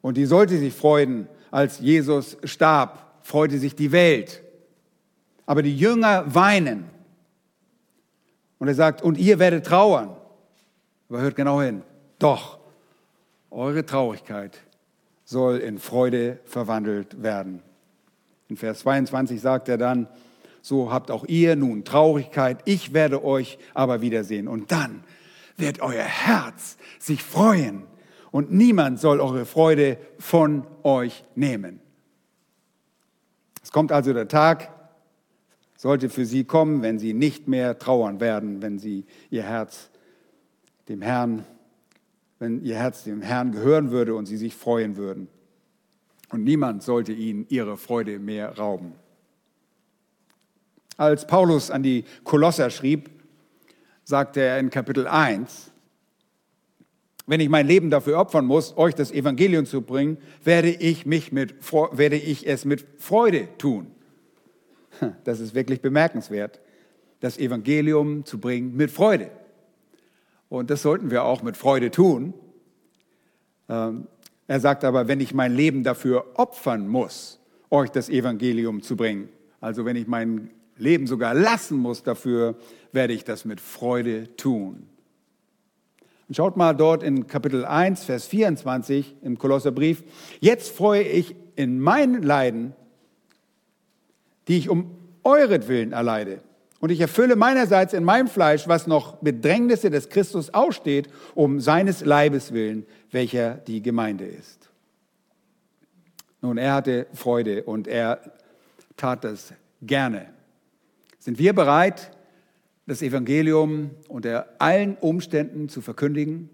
[0.00, 4.42] und die sollte sich freuen, als Jesus starb, freute sich die Welt.
[5.46, 6.84] Aber die Jünger weinen.
[8.58, 10.16] Und er sagt, und ihr werdet trauern.
[11.08, 11.82] Aber hört genau hin.
[12.18, 12.58] Doch,
[13.50, 14.58] eure Traurigkeit
[15.24, 17.62] soll in Freude verwandelt werden.
[18.48, 20.08] In Vers 22 sagt er dann,
[20.60, 24.46] so habt auch ihr nun Traurigkeit, ich werde euch aber wiedersehen.
[24.46, 25.02] Und dann
[25.56, 27.84] wird euer Herz sich freuen
[28.30, 31.80] und niemand soll eure Freude von euch nehmen.
[33.62, 34.70] Es kommt also der Tag,
[35.82, 39.90] sollte für sie kommen, wenn sie nicht mehr trauern werden, wenn sie ihr Herz
[40.88, 41.44] dem Herrn
[42.38, 45.26] wenn ihr Herz dem Herrn gehören würde und sie sich freuen würden.
[46.30, 48.92] Und niemand sollte ihnen ihre Freude mehr rauben.
[50.96, 53.10] Als Paulus an die Kolosser schrieb,
[54.02, 55.70] sagte er in Kapitel 1,
[57.26, 61.30] wenn ich mein Leben dafür opfern muss, euch das Evangelium zu bringen, werde ich, mich
[61.30, 61.54] mit,
[61.92, 63.86] werde ich es mit Freude tun.
[65.24, 66.60] Das ist wirklich bemerkenswert,
[67.20, 69.30] das Evangelium zu bringen mit Freude.
[70.48, 72.34] Und das sollten wir auch mit Freude tun.
[73.68, 74.06] Ähm,
[74.46, 79.28] er sagt aber, wenn ich mein Leben dafür opfern muss, euch das Evangelium zu bringen,
[79.60, 82.56] also wenn ich mein Leben sogar lassen muss dafür,
[82.92, 84.88] werde ich das mit Freude tun.
[86.28, 90.02] Und schaut mal dort in Kapitel 1, Vers 24 im Kolosserbrief.
[90.40, 92.74] Jetzt freue ich in meinen Leiden,
[94.48, 94.90] die ich um
[95.22, 96.40] euretwillen erleide.
[96.80, 102.04] Und ich erfülle meinerseits in meinem Fleisch, was noch Bedrängnisse des Christus aussteht, um seines
[102.04, 104.68] Leibes willen, welcher die Gemeinde ist.
[106.40, 108.20] Nun, er hatte Freude und er
[108.96, 110.26] tat das gerne.
[111.20, 112.10] Sind wir bereit,
[112.86, 116.50] das Evangelium unter allen Umständen zu verkündigen,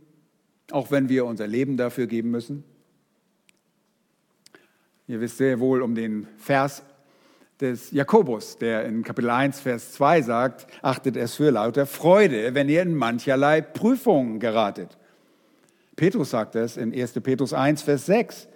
[0.71, 2.65] auch wenn wir unser Leben dafür geben müssen?
[5.07, 6.83] Ihr wisst sehr wohl um den Vers
[7.61, 12.69] des Jakobus, der in Kapitel 1, Vers 2 sagt, achtet es für lauter Freude, wenn
[12.69, 14.97] ihr in mancherlei Prüfungen geratet.
[15.97, 17.15] Petrus sagt es in 1.
[17.15, 18.49] Petrus 1, Vers 6.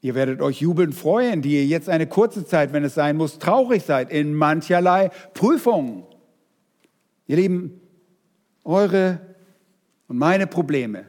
[0.00, 3.38] Ihr werdet euch jubeln freuen, die ihr jetzt eine kurze Zeit, wenn es sein muss,
[3.38, 6.02] traurig seid in mancherlei Prüfungen.
[7.28, 7.80] Ihr Lieben,
[8.64, 9.20] eure
[10.08, 11.06] und meine Probleme,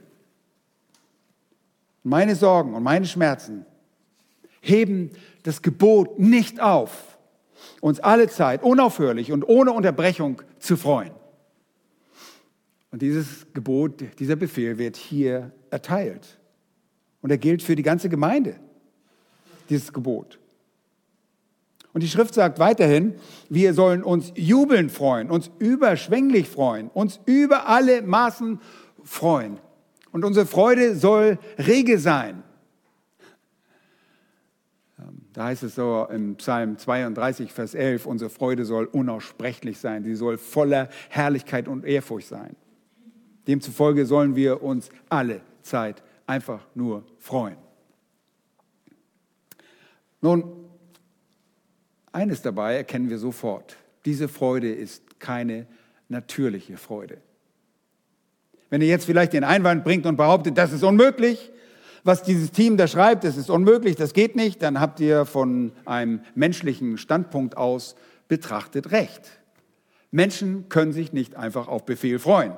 [2.03, 3.65] meine Sorgen und meine Schmerzen
[4.61, 5.09] heben
[5.41, 7.12] das Gebot nicht auf,
[7.81, 11.11] uns alle Zeit unaufhörlich und ohne Unterbrechung zu freuen.
[12.91, 16.39] Und dieses Gebot, dieser Befehl wird hier erteilt.
[17.21, 18.55] Und er gilt für die ganze Gemeinde
[19.69, 20.39] dieses Gebot.
[21.93, 23.15] Und die Schrift sagt weiterhin,
[23.49, 28.59] wir sollen uns jubeln freuen, uns überschwänglich freuen, uns über alle Maßen
[29.03, 29.59] freuen.
[30.11, 32.43] Und unsere Freude soll rege sein.
[35.33, 40.15] Da heißt es so im Psalm 32, Vers 11, unsere Freude soll unaussprechlich sein, sie
[40.15, 42.55] soll voller Herrlichkeit und Ehrfurcht sein.
[43.47, 47.57] Demzufolge sollen wir uns alle Zeit einfach nur freuen.
[50.21, 50.43] Nun,
[52.11, 53.75] eines dabei erkennen wir sofort.
[54.05, 55.65] Diese Freude ist keine
[56.09, 57.17] natürliche Freude.
[58.69, 61.51] Wenn ihr jetzt vielleicht den Einwand bringt und behauptet, das ist unmöglich,
[62.03, 65.71] was dieses Team da schreibt, das ist unmöglich, das geht nicht, dann habt ihr von
[65.85, 67.95] einem menschlichen Standpunkt aus
[68.27, 69.21] betrachtet recht.
[70.11, 72.53] Menschen können sich nicht einfach auf Befehl freuen.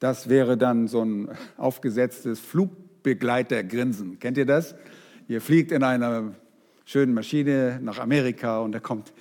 [0.00, 4.18] Das wäre dann so ein aufgesetztes Flugbegleitergrinsen.
[4.18, 4.74] Kennt ihr das?
[5.28, 6.34] Ihr fliegt in einer
[6.84, 9.12] schönen Maschine nach Amerika und da kommt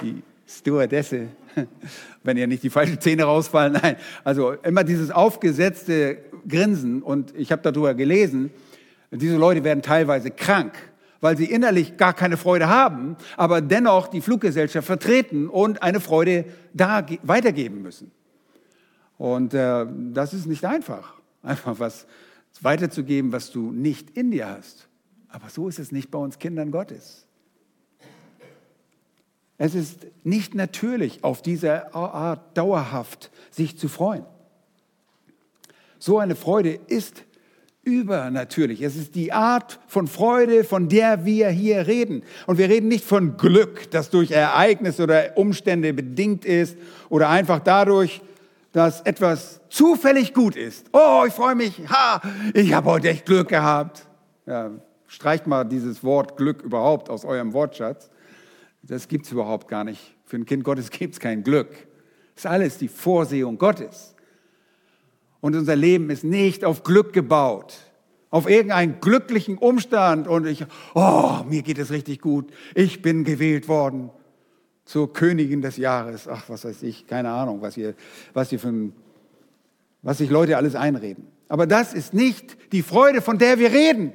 [0.00, 1.28] die Stewardesse,
[2.24, 3.74] wenn ihr nicht die falschen Zähne rausfallen.
[3.74, 8.50] Nein, also immer dieses aufgesetzte Grinsen und ich habe darüber gelesen,
[9.12, 10.74] diese Leute werden teilweise krank,
[11.20, 16.46] weil sie innerlich gar keine Freude haben, aber dennoch die Fluggesellschaft vertreten und eine Freude
[16.72, 18.10] da weitergeben müssen.
[19.18, 22.06] Und äh, das ist nicht einfach, einfach was
[22.60, 24.88] weiterzugeben, was du nicht in dir hast.
[25.28, 27.26] Aber so ist es nicht bei uns Kindern Gottes.
[29.58, 34.24] Es ist nicht natürlich, auf diese Art dauerhaft sich zu freuen.
[35.98, 37.24] So eine Freude ist
[37.84, 38.82] übernatürlich.
[38.82, 42.22] Es ist die Art von Freude, von der wir hier reden.
[42.46, 46.76] Und wir reden nicht von Glück, das durch Ereignisse oder Umstände bedingt ist
[47.08, 48.20] oder einfach dadurch,
[48.72, 50.86] dass etwas zufällig gut ist.
[50.92, 51.82] Oh, ich freue mich.
[51.88, 52.22] Ha,
[52.54, 54.06] ich habe heute echt Glück gehabt.
[54.46, 54.70] Ja,
[55.12, 58.08] Streicht mal dieses Wort Glück überhaupt aus eurem Wortschatz.
[58.82, 60.14] Das gibt es überhaupt gar nicht.
[60.24, 61.68] Für ein Kind Gottes gibt es kein Glück.
[62.34, 64.14] Das ist alles die Vorsehung Gottes.
[65.42, 67.74] Und unser Leben ist nicht auf Glück gebaut,
[68.30, 73.66] auf irgendeinen glücklichen Umstand und ich, oh, mir geht es richtig gut, ich bin gewählt
[73.66, 74.10] worden
[74.84, 76.28] zur Königin des Jahres.
[76.28, 77.94] Ach, was weiß ich, keine Ahnung, was ihr,
[78.32, 78.92] was ihr für ein,
[80.00, 81.26] was sich Leute alles einreden.
[81.48, 84.12] Aber das ist nicht die Freude, von der wir reden.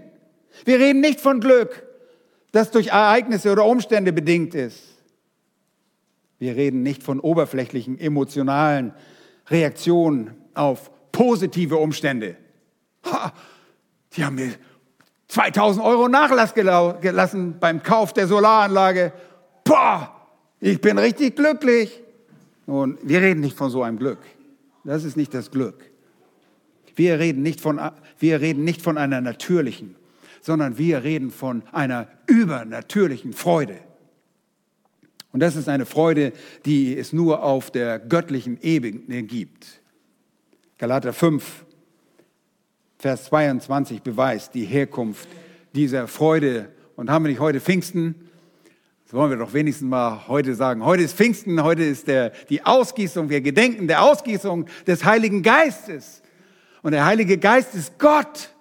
[0.64, 1.86] Wir reden nicht von Glück,
[2.54, 4.82] das durch Ereignisse oder Umstände bedingt ist.
[6.40, 8.94] Wir reden nicht von oberflächlichen emotionalen
[9.50, 12.38] Reaktionen auf positive Umstände.
[13.06, 13.34] Ha,
[14.14, 14.52] die haben mir
[15.30, 19.12] 2000 Euro Nachlass gelassen beim Kauf der Solaranlage.
[19.64, 20.16] Boah,
[20.60, 22.04] ich bin richtig glücklich.
[22.68, 24.20] Und wir reden nicht von so einem Glück.
[24.84, 25.90] Das ist nicht das Glück.
[26.96, 27.80] Wir reden nicht von,
[28.20, 29.96] wir reden nicht von einer natürlichen
[30.48, 33.80] sondern wir reden von einer übernatürlichen Freude.
[35.34, 36.32] Und das ist eine Freude,
[36.66, 39.82] die es nur auf der göttlichen Ebene gibt.
[40.80, 41.66] Galater 5,
[43.00, 45.28] Vers 22 beweist die Herkunft
[45.74, 46.72] dieser Freude.
[46.96, 48.30] Und haben wir nicht heute Pfingsten?
[49.04, 50.86] Das wollen wir doch wenigstens mal heute sagen.
[50.86, 56.22] Heute ist Pfingsten, heute ist der, die Ausgießung, wir gedenken der Ausgießung des Heiligen Geistes.
[56.84, 58.52] Und der Heilige Geist ist Gott.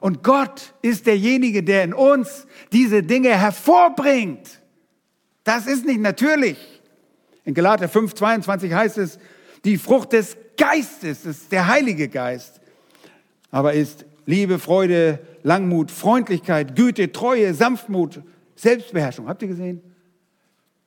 [0.00, 4.62] Und Gott ist derjenige, der in uns diese Dinge hervorbringt.
[5.44, 6.56] Das ist nicht natürlich.
[7.44, 9.18] In Galater 5, 22 heißt es,
[9.66, 12.60] die Frucht des Geistes, das ist der Heilige Geist,
[13.50, 18.20] aber ist Liebe, Freude, Langmut, Freundlichkeit, Güte, Treue, Sanftmut,
[18.56, 19.26] Selbstbeherrschung.
[19.26, 19.80] Habt ihr gesehen?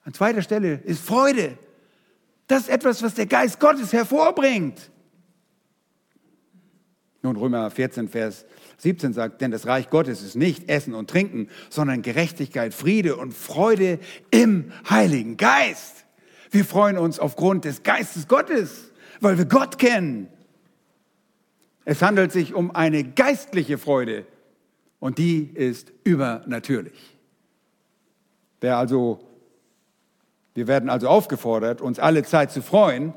[0.03, 1.57] An zweiter Stelle ist Freude.
[2.45, 4.91] Das ist etwas, was der Geist Gottes hervorbringt.
[7.23, 8.45] Nun, Römer 14, Vers
[8.77, 13.34] 17 sagt, denn das Reich Gottes ist nicht Essen und Trinken, sondern Gerechtigkeit, Friede und
[13.34, 13.99] Freude
[14.31, 16.05] im Heiligen Geist.
[16.49, 18.90] Wir freuen uns aufgrund des Geistes Gottes,
[19.21, 20.27] weil wir Gott kennen.
[21.86, 24.25] Es handelt sich um eine geistliche Freude
[24.99, 27.17] und die ist übernatürlich.
[28.60, 29.19] Wer also,
[30.53, 33.13] wir werden also aufgefordert, uns alle Zeit zu freuen.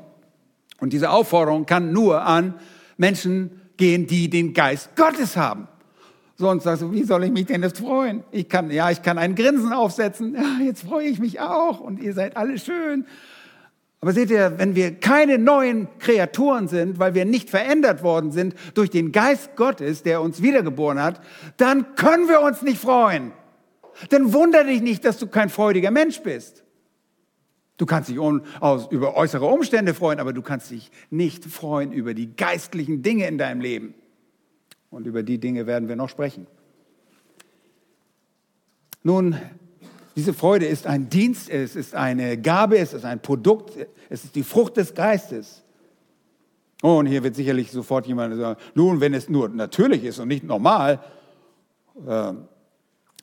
[0.79, 2.55] Und diese Aufforderung kann nur an
[2.97, 5.67] Menschen gehen, die den Geist Gottes haben.
[6.37, 8.23] Sonst sagst du, wie soll ich mich denn jetzt freuen?
[8.31, 10.35] Ich kann, ja, ich kann ein Grinsen aufsetzen.
[10.35, 13.05] Ja, jetzt freue ich mich auch und ihr seid alle schön.
[14.01, 18.53] Aber seht ihr, wenn wir keine neuen Kreaturen sind, weil wir nicht verändert worden sind
[18.73, 21.21] durch den Geist Gottes, der uns wiedergeboren hat,
[21.57, 23.31] dann können wir uns nicht freuen.
[24.09, 26.63] Dann wundere dich nicht, dass du kein freudiger Mensch bist.
[27.77, 32.13] Du kannst dich aus, über äußere Umstände freuen, aber du kannst dich nicht freuen über
[32.13, 33.93] die geistlichen Dinge in deinem Leben.
[34.89, 36.47] Und über die Dinge werden wir noch sprechen.
[39.03, 39.37] Nun,
[40.15, 43.73] diese Freude ist ein Dienst, es ist eine Gabe, es ist ein Produkt,
[44.09, 45.63] es ist die Frucht des Geistes.
[46.81, 50.27] Oh, und hier wird sicherlich sofort jemand sagen, nun, wenn es nur natürlich ist und
[50.27, 50.99] nicht normal,
[52.07, 52.33] äh,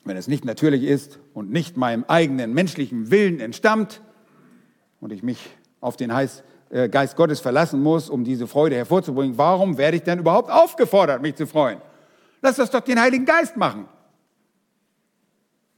[0.05, 4.01] wenn es nicht natürlich ist und nicht meinem eigenen menschlichen Willen entstammt
[4.99, 5.39] und ich mich
[5.81, 10.03] auf den Heiß, äh, Geist Gottes verlassen muss, um diese Freude hervorzubringen, warum werde ich
[10.03, 11.79] denn überhaupt aufgefordert, mich zu freuen?
[12.41, 13.87] Lass das doch den Heiligen Geist machen.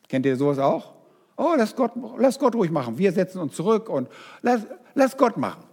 [0.09, 0.94] Kennt ihr sowas auch?
[1.37, 2.97] Oh, lass Gott, lass Gott ruhig machen.
[2.97, 4.07] Wir setzen uns zurück und
[4.41, 5.63] lass, lass Gott machen.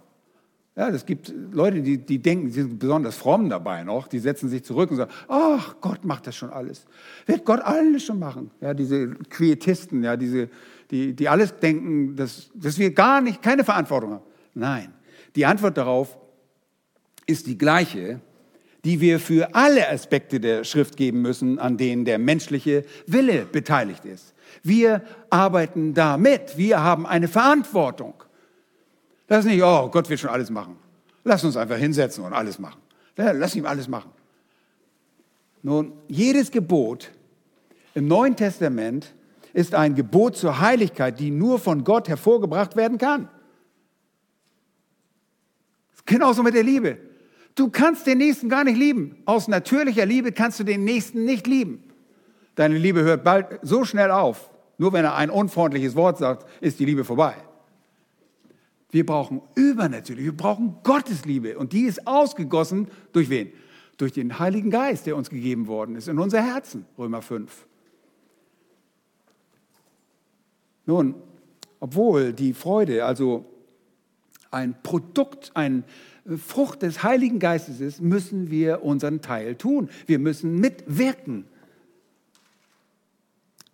[0.75, 4.07] Ja, es gibt Leute, die, die denken, sie sind besonders fromm dabei noch.
[4.07, 6.85] Die setzen sich zurück und sagen, ach, Gott macht das schon alles.
[7.27, 8.49] Wird Gott alles schon machen?
[8.59, 10.49] Ja, diese Quietisten, ja, diese,
[10.89, 14.23] die, die alles denken, dass, dass wir gar nicht, keine Verantwortung haben.
[14.55, 14.93] Nein.
[15.35, 16.17] Die Antwort darauf
[17.27, 18.19] ist die gleiche,
[18.83, 24.05] die wir für alle Aspekte der Schrift geben müssen, an denen der menschliche Wille beteiligt
[24.05, 24.32] ist.
[24.61, 26.57] Wir arbeiten damit.
[26.57, 28.13] Wir haben eine Verantwortung.
[29.27, 30.77] Das ist nicht, oh, Gott wird schon alles machen.
[31.23, 32.81] Lass uns einfach hinsetzen und alles machen.
[33.15, 34.11] Lass ihm alles machen.
[35.61, 37.11] Nun, jedes Gebot
[37.93, 39.13] im Neuen Testament
[39.53, 43.29] ist ein Gebot zur Heiligkeit, die nur von Gott hervorgebracht werden kann.
[46.05, 46.97] Genauso mit der Liebe.
[47.55, 49.21] Du kannst den Nächsten gar nicht lieben.
[49.25, 51.83] Aus natürlicher Liebe kannst du den Nächsten nicht lieben.
[52.55, 54.49] Deine Liebe hört bald so schnell auf.
[54.77, 57.35] Nur wenn er ein unfreundliches Wort sagt, ist die Liebe vorbei.
[58.91, 61.57] Wir brauchen übernatürlich, wir brauchen Gottes Liebe.
[61.57, 63.51] Und die ist ausgegossen durch wen?
[63.97, 66.85] Durch den Heiligen Geist, der uns gegeben worden ist in unser Herzen.
[66.97, 67.65] Römer 5.
[70.85, 71.15] Nun,
[71.79, 73.45] obwohl die Freude also
[74.51, 75.83] ein Produkt, ein
[76.37, 79.89] Frucht des Heiligen Geistes ist, müssen wir unseren Teil tun.
[80.05, 81.45] Wir müssen mitwirken.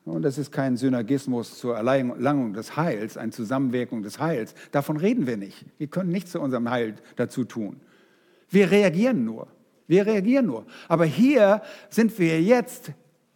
[0.10, 4.56] Und das ist kein Synergismus zur Erlangung des Heils, eine Zusammenwirkung des Heils.
[4.72, 5.66] Davon reden wir nicht.
[5.78, 7.80] Wir können nichts zu unserem Heil dazu tun.
[8.50, 9.48] Wir reagieren nur.
[9.88, 10.66] Wir reagieren nur.
[10.88, 12.92] Aber hier sind wir jetzt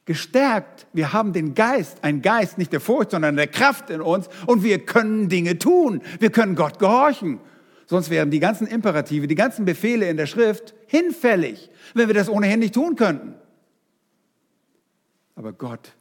[0.06, 0.88] gestärkt.
[0.94, 4.64] Wir haben den Geist, ein Geist nicht der Furcht, sondern der Kraft in uns und
[4.64, 6.02] wir können Dinge tun.
[6.20, 7.40] Wir können Gott gehorchen.
[7.86, 12.30] Sonst wären die ganzen Imperative, die ganzen Befehle in der Schrift hinfällig, wenn wir das
[12.30, 13.36] ohnehin nicht tun könnten.
[15.36, 15.94] Aber Gott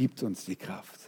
[0.00, 0.98] gibt uns die Kraft.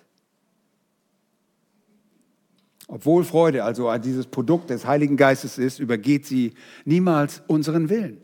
[2.89, 6.53] Obwohl Freude also dieses Produkt des Heiligen Geistes ist, übergeht sie
[6.85, 8.19] niemals unseren Willen.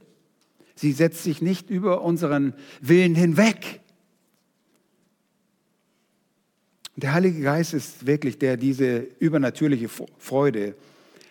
[0.74, 2.52] Sie setzt sich nicht über unseren
[2.83, 3.81] Willen hinweg.
[6.96, 10.74] Der Heilige Geist ist wirklich der, diese übernatürliche Freude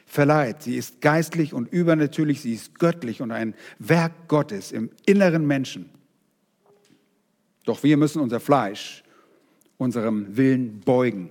[0.08, 0.64] verleiht.
[0.64, 5.92] Sie ist geistlich und übernatürlich, sie ist göttlich und ein Werk Gottes im inneren Menschen.
[7.66, 9.04] Doch wir müssen unser Fleisch
[9.78, 11.30] unserem Willen beugen,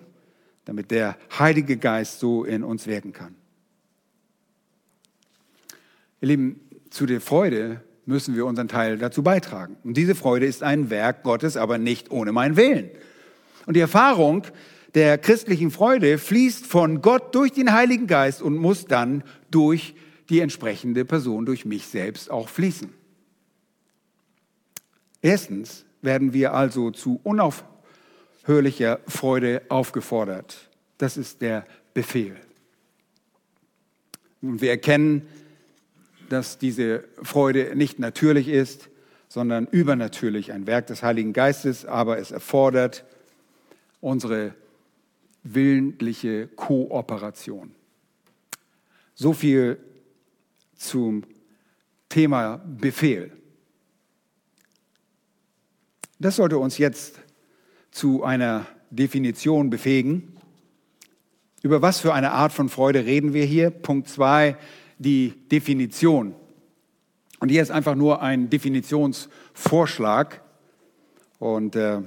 [0.65, 3.35] damit der Heilige Geist so in uns wirken kann.
[6.21, 9.77] Ihr Lieben, zu der Freude müssen wir unseren Teil dazu beitragen.
[9.85, 12.91] Und diese Freude ist ein Werk Gottes, aber nicht ohne meinen Willen.
[13.67, 14.45] Und die Erfahrung
[14.95, 19.95] der christlichen Freude fließt von Gott durch den Heiligen Geist und muss dann durch
[20.31, 22.93] die entsprechende Person, durch mich selbst auch fließen.
[25.21, 27.65] Erstens werden wir also zu unauf
[28.47, 30.69] hörlicher Freude aufgefordert.
[30.99, 32.37] Das ist der Befehl.
[34.43, 35.27] Und wir erkennen,
[36.29, 38.89] dass diese Freude nicht natürlich ist,
[39.29, 43.05] sondern übernatürlich, ein Werk des Heiligen Geistes, aber es erfordert
[44.01, 44.55] unsere
[45.43, 47.73] willentliche Kooperation.
[49.15, 49.79] So viel
[50.77, 51.25] zum
[52.09, 53.33] Thema Befehl.
[56.19, 57.21] Das sollte uns jetzt
[57.97, 60.37] zu einer Definition befähigen.
[61.63, 63.71] Über was für eine Art von Freude reden wir hier?
[63.71, 64.59] Punkt zwei,
[64.99, 66.35] die Definition.
[67.41, 70.43] Und hier ist einfach nur ein Definitionsvorschlag.
[71.39, 72.03] Und äh,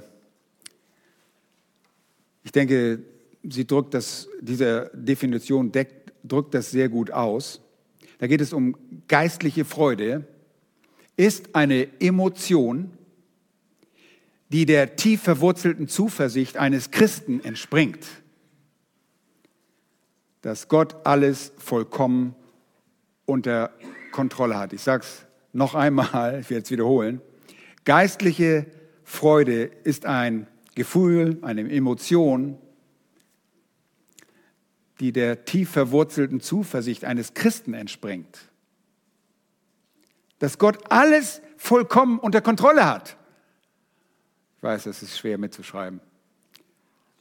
[2.44, 3.00] ich denke,
[3.42, 7.60] sie drückt das, diese Definition deckt, drückt das sehr gut aus.
[8.18, 8.76] Da geht es um
[9.08, 10.24] geistliche Freude,
[11.16, 12.92] ist eine Emotion,
[14.50, 18.06] die der tief verwurzelten Zuversicht eines Christen entspringt,
[20.42, 22.34] dass Gott alles vollkommen
[23.26, 23.72] unter
[24.10, 24.72] Kontrolle hat.
[24.72, 27.20] Ich sage es noch einmal, ich werde es wiederholen.
[27.84, 28.66] Geistliche
[29.04, 32.58] Freude ist ein Gefühl, eine Emotion,
[34.98, 38.50] die der tief verwurzelten Zuversicht eines Christen entspringt.
[40.38, 43.16] Dass Gott alles vollkommen unter Kontrolle hat.
[44.60, 46.02] Ich weiß, das ist schwer mitzuschreiben.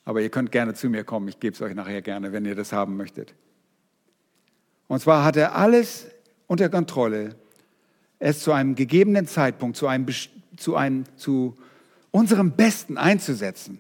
[0.04, 1.30] Aber ihr könnt gerne zu mir kommen.
[1.30, 3.34] Ich gebe es euch nachher gerne, wenn ihr das haben möchtet.
[4.90, 6.08] Und zwar hat er alles
[6.48, 7.38] unter Kontrolle,
[8.18, 10.06] es zu einem gegebenen Zeitpunkt, zu, einem,
[10.58, 11.58] zu, einem, zu
[12.12, 13.80] unserem Besten einzusetzen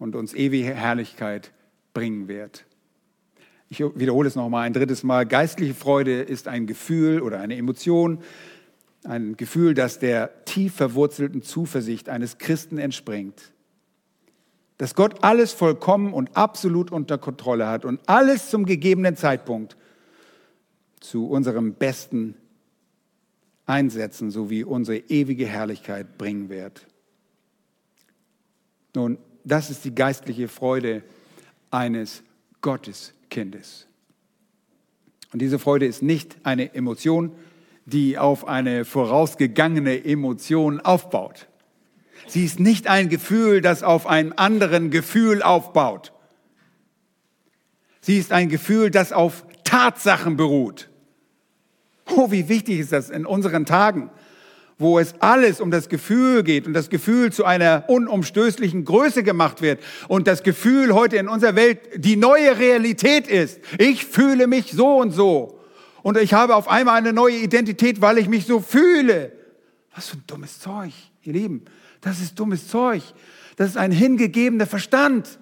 [0.00, 1.52] und uns ewige Herrlichkeit
[1.92, 2.64] bringen wird.
[3.68, 5.24] Ich wiederhole es nochmal ein drittes Mal.
[5.24, 8.24] Geistliche Freude ist ein Gefühl oder eine Emotion,
[9.04, 13.52] ein Gefühl, das der tief verwurzelten Zuversicht eines Christen entspringt.
[14.78, 19.76] Dass Gott alles vollkommen und absolut unter Kontrolle hat und alles zum gegebenen Zeitpunkt
[21.00, 22.34] zu unserem Besten
[23.66, 26.86] einsetzen, sowie unsere ewige Herrlichkeit bringen wird.
[28.94, 31.02] Nun, das ist die geistliche Freude
[31.70, 32.22] eines
[32.60, 33.86] Gotteskindes.
[35.32, 37.32] Und diese Freude ist nicht eine Emotion,
[37.86, 41.48] die auf eine vorausgegangene Emotion aufbaut.
[42.26, 46.12] Sie ist nicht ein Gefühl, das auf einem anderen Gefühl aufbaut.
[48.00, 50.88] Sie ist ein Gefühl, das auf Tatsachen beruht.
[52.10, 54.10] Oh, wie wichtig ist das in unseren Tagen,
[54.78, 59.62] wo es alles um das Gefühl geht und das Gefühl zu einer unumstößlichen Größe gemacht
[59.62, 63.60] wird und das Gefühl heute in unserer Welt die neue Realität ist.
[63.78, 65.60] Ich fühle mich so und so
[66.04, 69.32] und ich habe auf einmal eine neue Identität, weil ich mich so fühle.
[69.94, 70.92] Was für ein dummes Zeug,
[71.22, 71.64] ihr Lieben.
[72.02, 73.02] Das ist dummes Zeug.
[73.56, 75.38] Das ist ein hingegebener Verstand.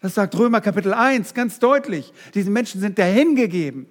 [0.00, 2.12] Das sagt Römer Kapitel 1 ganz deutlich.
[2.34, 3.86] Diese Menschen sind dahingegeben.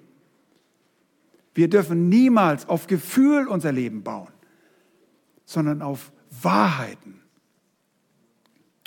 [1.56, 4.32] Wir dürfen niemals auf Gefühl unser Leben bauen,
[5.46, 6.12] sondern auf
[6.44, 7.22] Wahrheiten.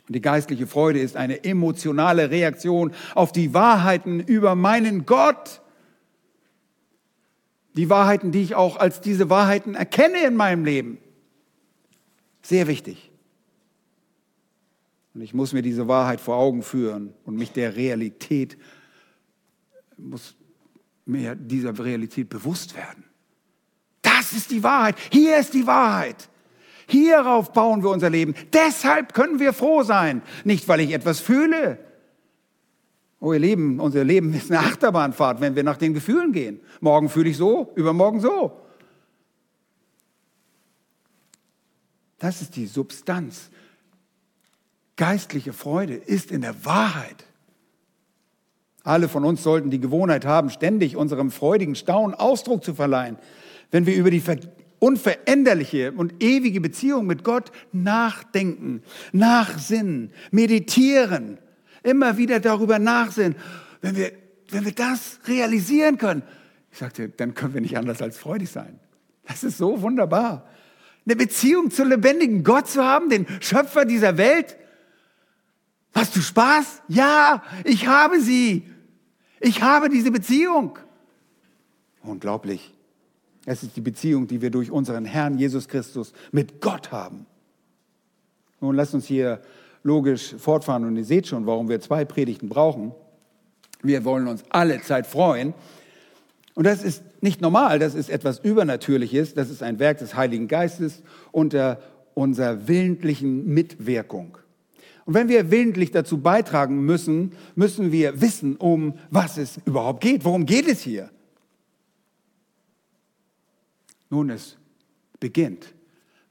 [0.07, 5.61] Und die geistliche Freude ist eine emotionale Reaktion auf die Wahrheiten über meinen Gott.
[7.77, 10.99] Die Wahrheiten, die ich auch als diese Wahrheiten erkenne in meinem Leben.
[12.43, 13.11] Sehr wichtig.
[15.15, 18.57] Und ich muss mir diese Wahrheit vor Augen führen und mich der Realität
[19.97, 20.37] muss
[21.07, 23.05] mir dieser Realität bewusst werden.
[24.03, 24.97] Das ist die Wahrheit.
[25.11, 26.29] Hier ist die Wahrheit.
[26.89, 28.35] Hierauf bauen wir unser Leben.
[28.53, 30.23] Deshalb können wir froh sein.
[30.45, 31.79] Nicht, weil ich etwas fühle.
[33.19, 36.61] Oh, ihr Lieben, unser Leben ist eine Achterbahnfahrt, wenn wir nach den Gefühlen gehen.
[36.81, 38.61] Morgen fühle ich so, übermorgen so.
[42.19, 43.51] Das ist die Substanz.
[44.97, 47.25] Geistliche Freude ist in der Wahrheit.
[48.83, 53.19] Alle von uns sollten die Gewohnheit haben, ständig unserem freudigen Staunen Ausdruck zu verleihen,
[53.71, 54.23] wenn wir über die
[54.79, 61.39] unveränderliche und ewige Beziehung mit Gott nachdenken, nachsinnen, meditieren,
[61.87, 63.37] immer wieder darüber nachsinnen.
[63.81, 64.13] Wenn wir,
[64.51, 66.23] wenn wir das realisieren können,
[66.71, 68.79] ich sagte, dann können wir nicht anders als freudig sein.
[69.27, 70.47] Das ist so wunderbar.
[71.07, 74.57] Eine Beziehung zu lebendigen Gott zu haben, den Schöpfer dieser Welt.
[75.95, 76.83] Hast du Spaß?
[76.89, 78.69] Ja, ich habe sie.
[79.41, 80.79] Ich habe diese Beziehung.
[82.03, 82.75] Unglaublich.
[83.47, 87.27] Es ist die Beziehung, die wir durch unseren Herrn Jesus Christus mit Gott haben.
[88.61, 89.41] Nun lasst uns hier
[89.83, 92.93] logisch fortfahren und ihr seht schon, warum wir zwei Predigten brauchen.
[93.83, 95.55] Wir wollen uns alle Zeit freuen.
[96.55, 100.49] Und das ist nicht normal, das ist etwas Übernatürliches, das ist ein Werk des Heiligen
[100.49, 101.81] Geistes unter
[102.15, 104.39] unserer willentlichen Mitwirkung.
[105.05, 110.25] Und wenn wir willentlich dazu beitragen müssen, müssen wir wissen, um was es überhaupt geht.
[110.25, 111.11] Worum geht es hier?
[114.11, 114.57] Nun, es
[115.21, 115.75] beginnt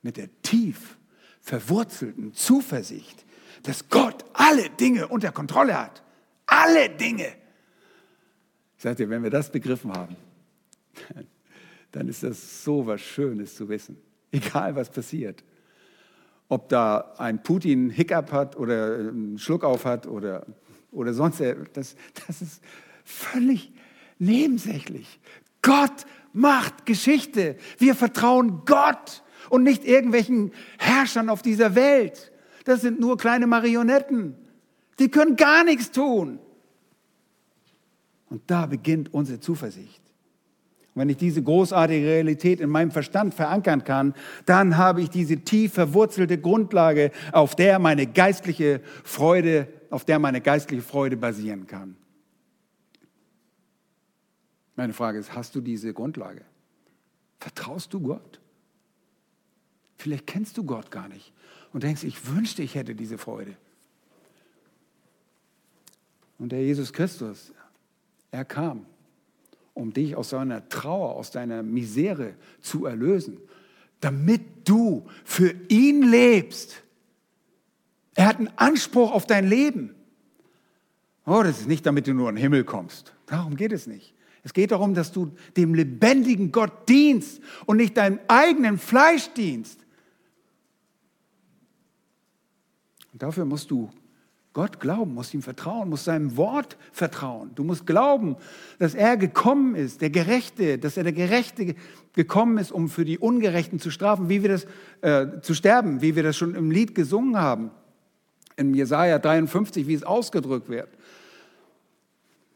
[0.02, 0.98] mit der tief
[1.42, 3.25] verwurzelten Zuversicht,
[3.66, 6.04] dass Gott alle Dinge unter Kontrolle hat.
[6.46, 7.28] Alle Dinge.
[8.78, 10.16] Sagt ihr, wenn wir das begriffen haben,
[11.92, 13.98] dann ist das so was Schönes zu wissen.
[14.32, 15.44] Egal was passiert.
[16.48, 20.46] Ob da ein Putin Hiccup hat oder einen Schluck auf hat oder,
[20.92, 21.42] oder sonst,
[21.74, 21.96] das,
[22.28, 22.62] das ist
[23.04, 23.72] völlig
[24.20, 25.20] nebensächlich.
[25.62, 27.56] Gott macht Geschichte.
[27.80, 32.32] Wir vertrauen Gott und nicht irgendwelchen Herrschern auf dieser Welt.
[32.66, 34.36] Das sind nur kleine Marionetten.
[35.00, 36.40] Die können gar nichts tun.
[38.30, 40.02] Und da beginnt unsere Zuversicht.
[40.94, 44.14] Und wenn ich diese großartige Realität in meinem Verstand verankern kann,
[44.46, 50.42] dann habe ich diese tief verwurzelte Grundlage, auf der meine geistliche Freude, auf der meine
[50.42, 51.96] geistliche Freude basieren kann.
[54.76, 56.42] Meine Frage ist, hast du diese Grundlage?
[57.40, 58.42] Vertraust du Gott?
[60.06, 61.34] Vielleicht kennst du Gott gar nicht
[61.74, 63.56] und denkst, ich wünschte, ich hätte diese Freude.
[66.38, 67.52] Und der Jesus Christus,
[68.30, 68.86] er kam,
[69.74, 73.40] um dich aus deiner Trauer, aus deiner Misere zu erlösen,
[74.00, 76.84] damit du für ihn lebst.
[78.14, 79.96] Er hat einen Anspruch auf dein Leben.
[81.26, 83.16] Oh, das ist nicht, damit du nur in den Himmel kommst.
[83.26, 84.14] Darum geht es nicht.
[84.44, 89.80] Es geht darum, dass du dem lebendigen Gott dienst und nicht deinem eigenen Fleisch dienst.
[93.16, 93.90] Und dafür musst du
[94.54, 97.52] Gott glauben, musst ihm vertrauen, musst seinem Wort vertrauen.
[97.56, 98.36] Du musst glauben,
[98.78, 101.76] dass er gekommen ist, der Gerechte, dass er der Gerechte
[102.14, 104.68] gekommen ist, um für die Ungerechten zu strafen, wie wir das
[105.02, 107.72] äh, zu sterben, wie wir das schon im Lied gesungen haben,
[108.56, 110.90] in Jesaja 53, wie es ausgedrückt wird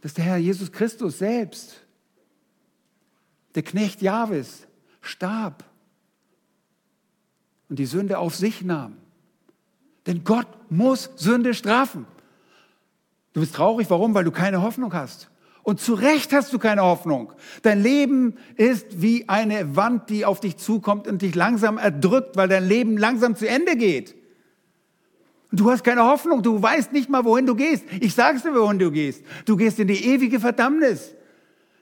[0.01, 1.82] dass der Herr Jesus Christus selbst,
[3.55, 4.68] der Knecht Jahwes,
[5.01, 5.64] starb
[7.68, 8.97] und die Sünde auf sich nahm.
[10.10, 12.07] Denn Gott muss Sünde strafen.
[13.34, 14.16] Du bist traurig, warum?
[14.16, 15.30] Weil du keine Hoffnung hast.
[15.62, 17.32] Und zu Recht hast du keine Hoffnung.
[17.62, 22.47] Dein Leben ist wie eine Wand, die auf dich zukommt und dich langsam erdrückt, weil
[22.47, 24.16] dein Leben langsam zu Ende geht.
[25.51, 27.84] Du hast keine Hoffnung, du weißt nicht mal, wohin du gehst.
[27.99, 29.24] Ich sag's dir, wohin du gehst.
[29.45, 31.14] Du gehst in die ewige Verdammnis,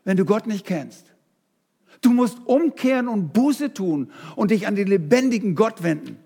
[0.04, 1.06] wenn du Gott nicht kennst.
[2.02, 6.18] Du musst umkehren und Buße tun und dich an den lebendigen Gott wenden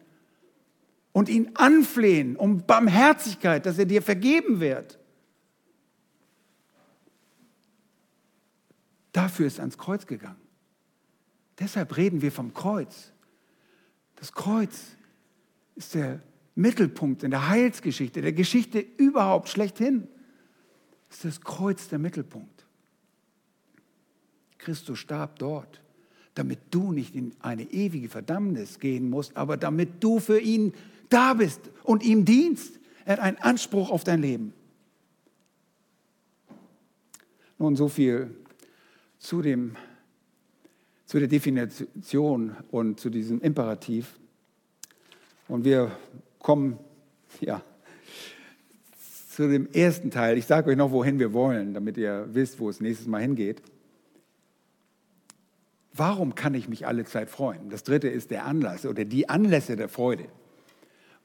[1.14, 4.99] und ihn anflehen um Barmherzigkeit, dass er dir vergeben wird.
[9.12, 10.39] Dafür ist ans Kreuz gegangen.
[11.59, 13.12] Deshalb reden wir vom Kreuz.
[14.16, 14.95] Das Kreuz
[15.76, 16.22] ist der
[16.55, 20.07] Mittelpunkt in der Heilsgeschichte, der Geschichte überhaupt schlechthin,
[21.09, 22.66] ist das Kreuz der Mittelpunkt.
[24.57, 25.82] Christus starb dort,
[26.36, 30.74] damit du nicht in eine ewige Verdammnis gehen musst, aber damit du für ihn
[31.12, 32.80] da bist und ihm dienst.
[33.05, 34.53] Er hat einen Anspruch auf dein Leben.
[37.59, 38.36] Nun so viel
[39.20, 39.76] zu, dem,
[41.05, 44.20] zu der Definition und zu diesem Imperativ.
[45.47, 45.91] Und wir
[46.39, 46.80] kommen
[47.39, 47.62] ja,
[49.30, 50.38] zu dem ersten Teil.
[50.38, 53.62] Ich sage euch noch, wohin wir wollen, damit ihr wisst, wo es nächstes Mal hingeht.
[55.93, 57.70] Warum kann ich mich alle Zeit freuen?
[57.70, 60.30] Das dritte ist der Anlass oder die Anlässe der Freude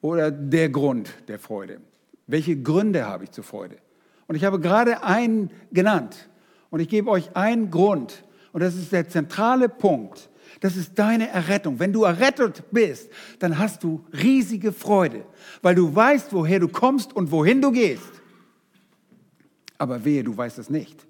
[0.01, 1.81] oder der Grund der Freude.
[2.27, 3.77] Welche Gründe habe ich zur Freude?
[4.27, 6.29] Und ich habe gerade einen genannt.
[6.71, 8.25] Und ich gebe euch einen Grund.
[8.53, 10.31] Und das ist der zentrale Punkt,
[10.61, 11.79] das ist deine Errettung.
[11.79, 15.27] Wenn du errettet bist, dann hast du riesige Freude,
[15.63, 18.11] weil du weißt, woher du kommst und wohin du gehst.
[19.79, 21.07] Aber wehe, du weißt es nicht.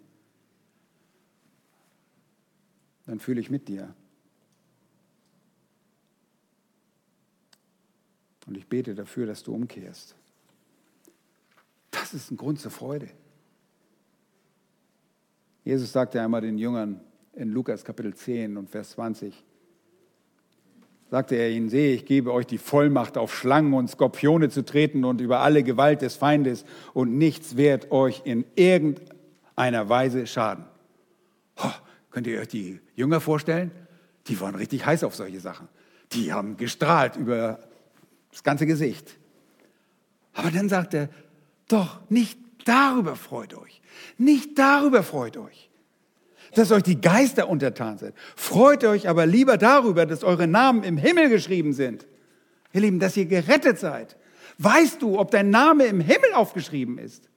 [3.07, 3.95] Dann fühle ich mit dir.
[8.47, 10.15] Und ich bete dafür, dass du umkehrst.
[11.91, 13.09] Das ist ein Grund zur Freude.
[15.65, 17.01] Jesus sagte einmal den Jüngern,
[17.35, 19.45] in Lukas Kapitel 10 und Vers 20.
[21.11, 25.05] Sagte er ihnen, sehe, ich gebe euch die Vollmacht, auf Schlangen und Skorpione zu treten
[25.05, 30.65] und über alle Gewalt des Feindes und nichts wird euch in irgendeiner Weise schaden.
[31.59, 31.71] Oh,
[32.11, 33.71] könnt ihr euch die Jünger vorstellen?
[34.29, 35.69] Die waren richtig heiß auf solche Sachen.
[36.13, 37.61] Die haben gestrahlt über
[38.37, 39.17] das ganze Gesicht.
[40.35, 41.09] Aber dann sagt er,
[41.69, 43.81] doch, nicht darüber freut euch.
[44.19, 45.71] Nicht darüber freut euch
[46.55, 48.15] dass euch die Geister untertan sind.
[48.35, 52.07] Freut euch aber lieber darüber, dass eure Namen im Himmel geschrieben sind.
[52.73, 54.17] Ihr Lieben, dass ihr gerettet seid.
[54.59, 57.29] Weißt du, ob dein Name im Himmel aufgeschrieben ist?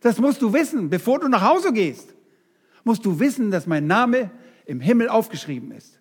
[0.00, 2.14] Das musst du wissen, bevor du nach Hause gehst.
[2.82, 4.30] Musst du wissen, dass mein Name
[4.66, 6.00] im Himmel aufgeschrieben ist.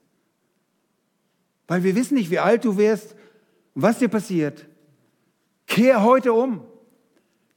[1.67, 3.15] weil wir wissen nicht, wie alt du wirst
[3.77, 4.65] und was dir passiert.
[5.67, 6.61] Kehr heute um.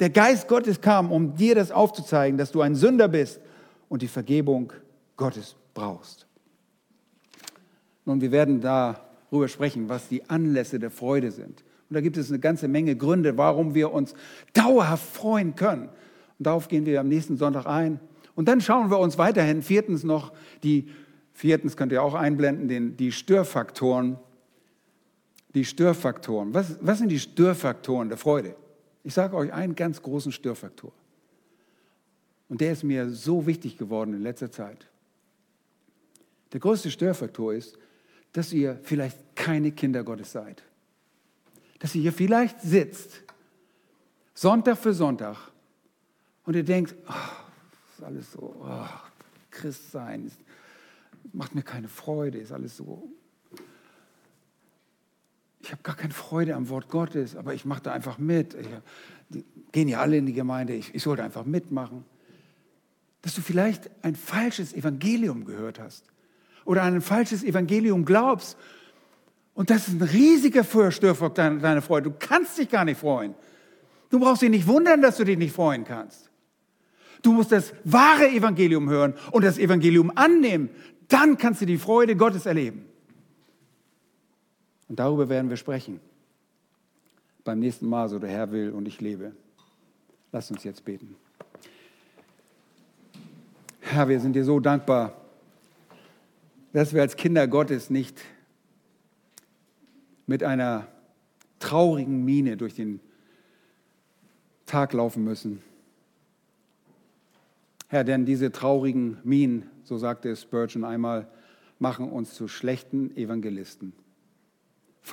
[0.00, 3.40] Der Geist Gottes kam, um dir das aufzuzeigen, dass du ein Sünder bist
[3.88, 4.70] und die Vergebung
[5.16, 6.26] Gottes brauchst.
[8.04, 11.64] Nun, wir werden darüber sprechen, was die Anlässe der Freude sind.
[11.88, 14.12] Und da gibt es eine ganze Menge Gründe, warum wir uns
[14.52, 15.88] dauerhaft freuen können.
[16.38, 17.98] Und darauf gehen wir am nächsten Sonntag ein.
[18.34, 20.90] Und dann schauen wir uns weiterhin viertens noch die,
[21.32, 24.18] viertens könnt ihr auch einblenden, den, die Störfaktoren.
[25.54, 26.54] Die Störfaktoren.
[26.54, 28.54] Was, was sind die Störfaktoren der Freude?
[29.02, 30.92] Ich sage euch einen ganz großen Störfaktor.
[32.48, 34.88] Und der ist mir so wichtig geworden in letzter Zeit.
[36.52, 37.78] Der größte Störfaktor ist,
[38.32, 40.62] dass ihr vielleicht keine Kinder Gottes seid.
[41.78, 43.22] Dass ihr hier vielleicht sitzt,
[44.34, 45.36] Sonntag für Sonntag,
[46.44, 47.12] und ihr denkt, oh,
[47.96, 48.86] ist alles so, oh,
[49.50, 50.30] Christ sein,
[51.32, 53.08] macht mir keine Freude, ist alles so.
[55.62, 58.54] Ich habe gar keine Freude am Wort Gottes, aber ich mache da einfach mit.
[58.54, 58.66] Ich,
[59.28, 62.04] die gehen ja alle in die Gemeinde, ich, ich sollte einfach mitmachen.
[63.22, 66.06] Dass du vielleicht ein falsches Evangelium gehört hast
[66.64, 68.56] oder ein falsches Evangelium glaubst.
[69.54, 72.10] Und das ist ein riesiger Störfaktor deiner Freude.
[72.10, 73.34] Du kannst dich gar nicht freuen.
[74.08, 76.30] Du brauchst dich nicht wundern, dass du dich nicht freuen kannst.
[77.22, 80.70] Du musst das wahre Evangelium hören und das Evangelium annehmen.
[81.08, 82.86] Dann kannst du die Freude Gottes erleben.
[84.90, 86.00] Und darüber werden wir sprechen.
[87.44, 89.30] Beim nächsten Mal, so der Herr will und ich lebe.
[90.32, 91.14] Lass uns jetzt beten.
[93.80, 95.16] Herr, wir sind dir so dankbar,
[96.72, 98.20] dass wir als Kinder Gottes nicht
[100.26, 100.88] mit einer
[101.60, 102.98] traurigen Miene durch den
[104.66, 105.62] Tag laufen müssen,
[107.86, 111.28] Herr, denn diese traurigen Minen, so sagte Spurgeon einmal,
[111.78, 113.92] machen uns zu schlechten Evangelisten.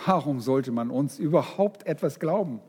[0.05, 2.59] Warum sollte man uns überhaupt etwas glauben,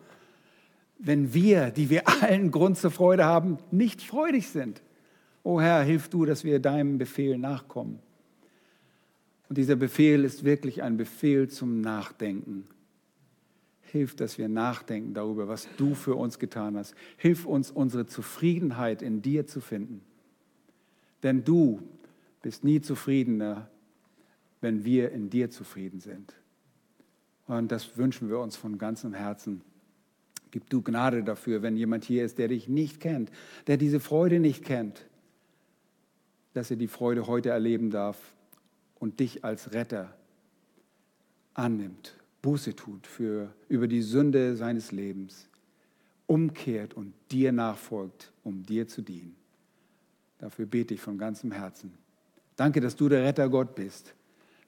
[0.99, 4.83] wenn wir, die wir allen Grund zur Freude haben, nicht freudig sind?
[5.43, 8.01] O Herr, hilf du, dass wir deinem Befehl nachkommen.
[9.49, 12.66] Und dieser Befehl ist wirklich ein Befehl zum Nachdenken.
[13.81, 16.95] Hilf, dass wir nachdenken darüber, was du für uns getan hast.
[17.16, 20.03] Hilf uns, unsere Zufriedenheit in dir zu finden.
[21.23, 21.81] Denn du
[22.43, 23.71] bist nie zufriedener,
[24.61, 26.35] wenn wir in dir zufrieden sind.
[27.49, 29.62] Und das wünschen wir uns von ganzem Herzen.
[30.51, 33.30] Gib du Gnade dafür, wenn jemand hier ist, der dich nicht kennt,
[33.66, 35.07] der diese Freude nicht kennt,
[36.55, 38.16] dass er die Freude heute erleben darf
[38.99, 40.14] und dich als Retter
[41.55, 45.49] annimmt Buße tut für, über die Sünde seines Lebens,
[46.26, 49.34] umkehrt und dir nachfolgt, um dir zu dienen.
[50.38, 51.92] Dafür bete ich von ganzem Herzen.
[52.57, 54.14] Danke, dass du der Retter Gott bist,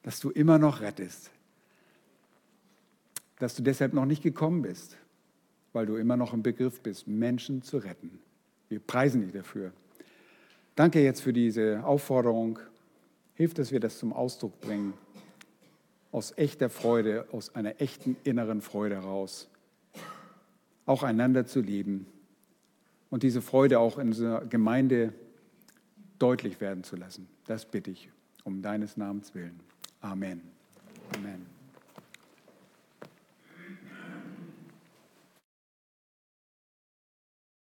[0.03, 1.31] dass du immer noch rettest,
[3.41, 4.97] dass du deshalb noch nicht gekommen bist,
[5.73, 8.21] weil du immer noch im Begriff bist, Menschen zu retten.
[8.69, 9.73] Wir preisen dich dafür.
[10.77, 12.61] Danke jetzt für diese Aufforderung.
[13.35, 14.95] Hilf, dass wir das zum Ausdruck bringen
[16.13, 19.49] aus echter Freude, aus einer echten inneren Freude heraus,
[20.87, 22.07] auch einander zu lieben
[23.11, 25.13] und diese Freude auch in unserer Gemeinde
[26.19, 27.29] deutlich werden zu lassen.
[27.47, 28.11] Das bitte ich
[28.45, 29.61] um deines Namens willen.
[30.01, 30.41] Amen.
[31.15, 31.60] Amen.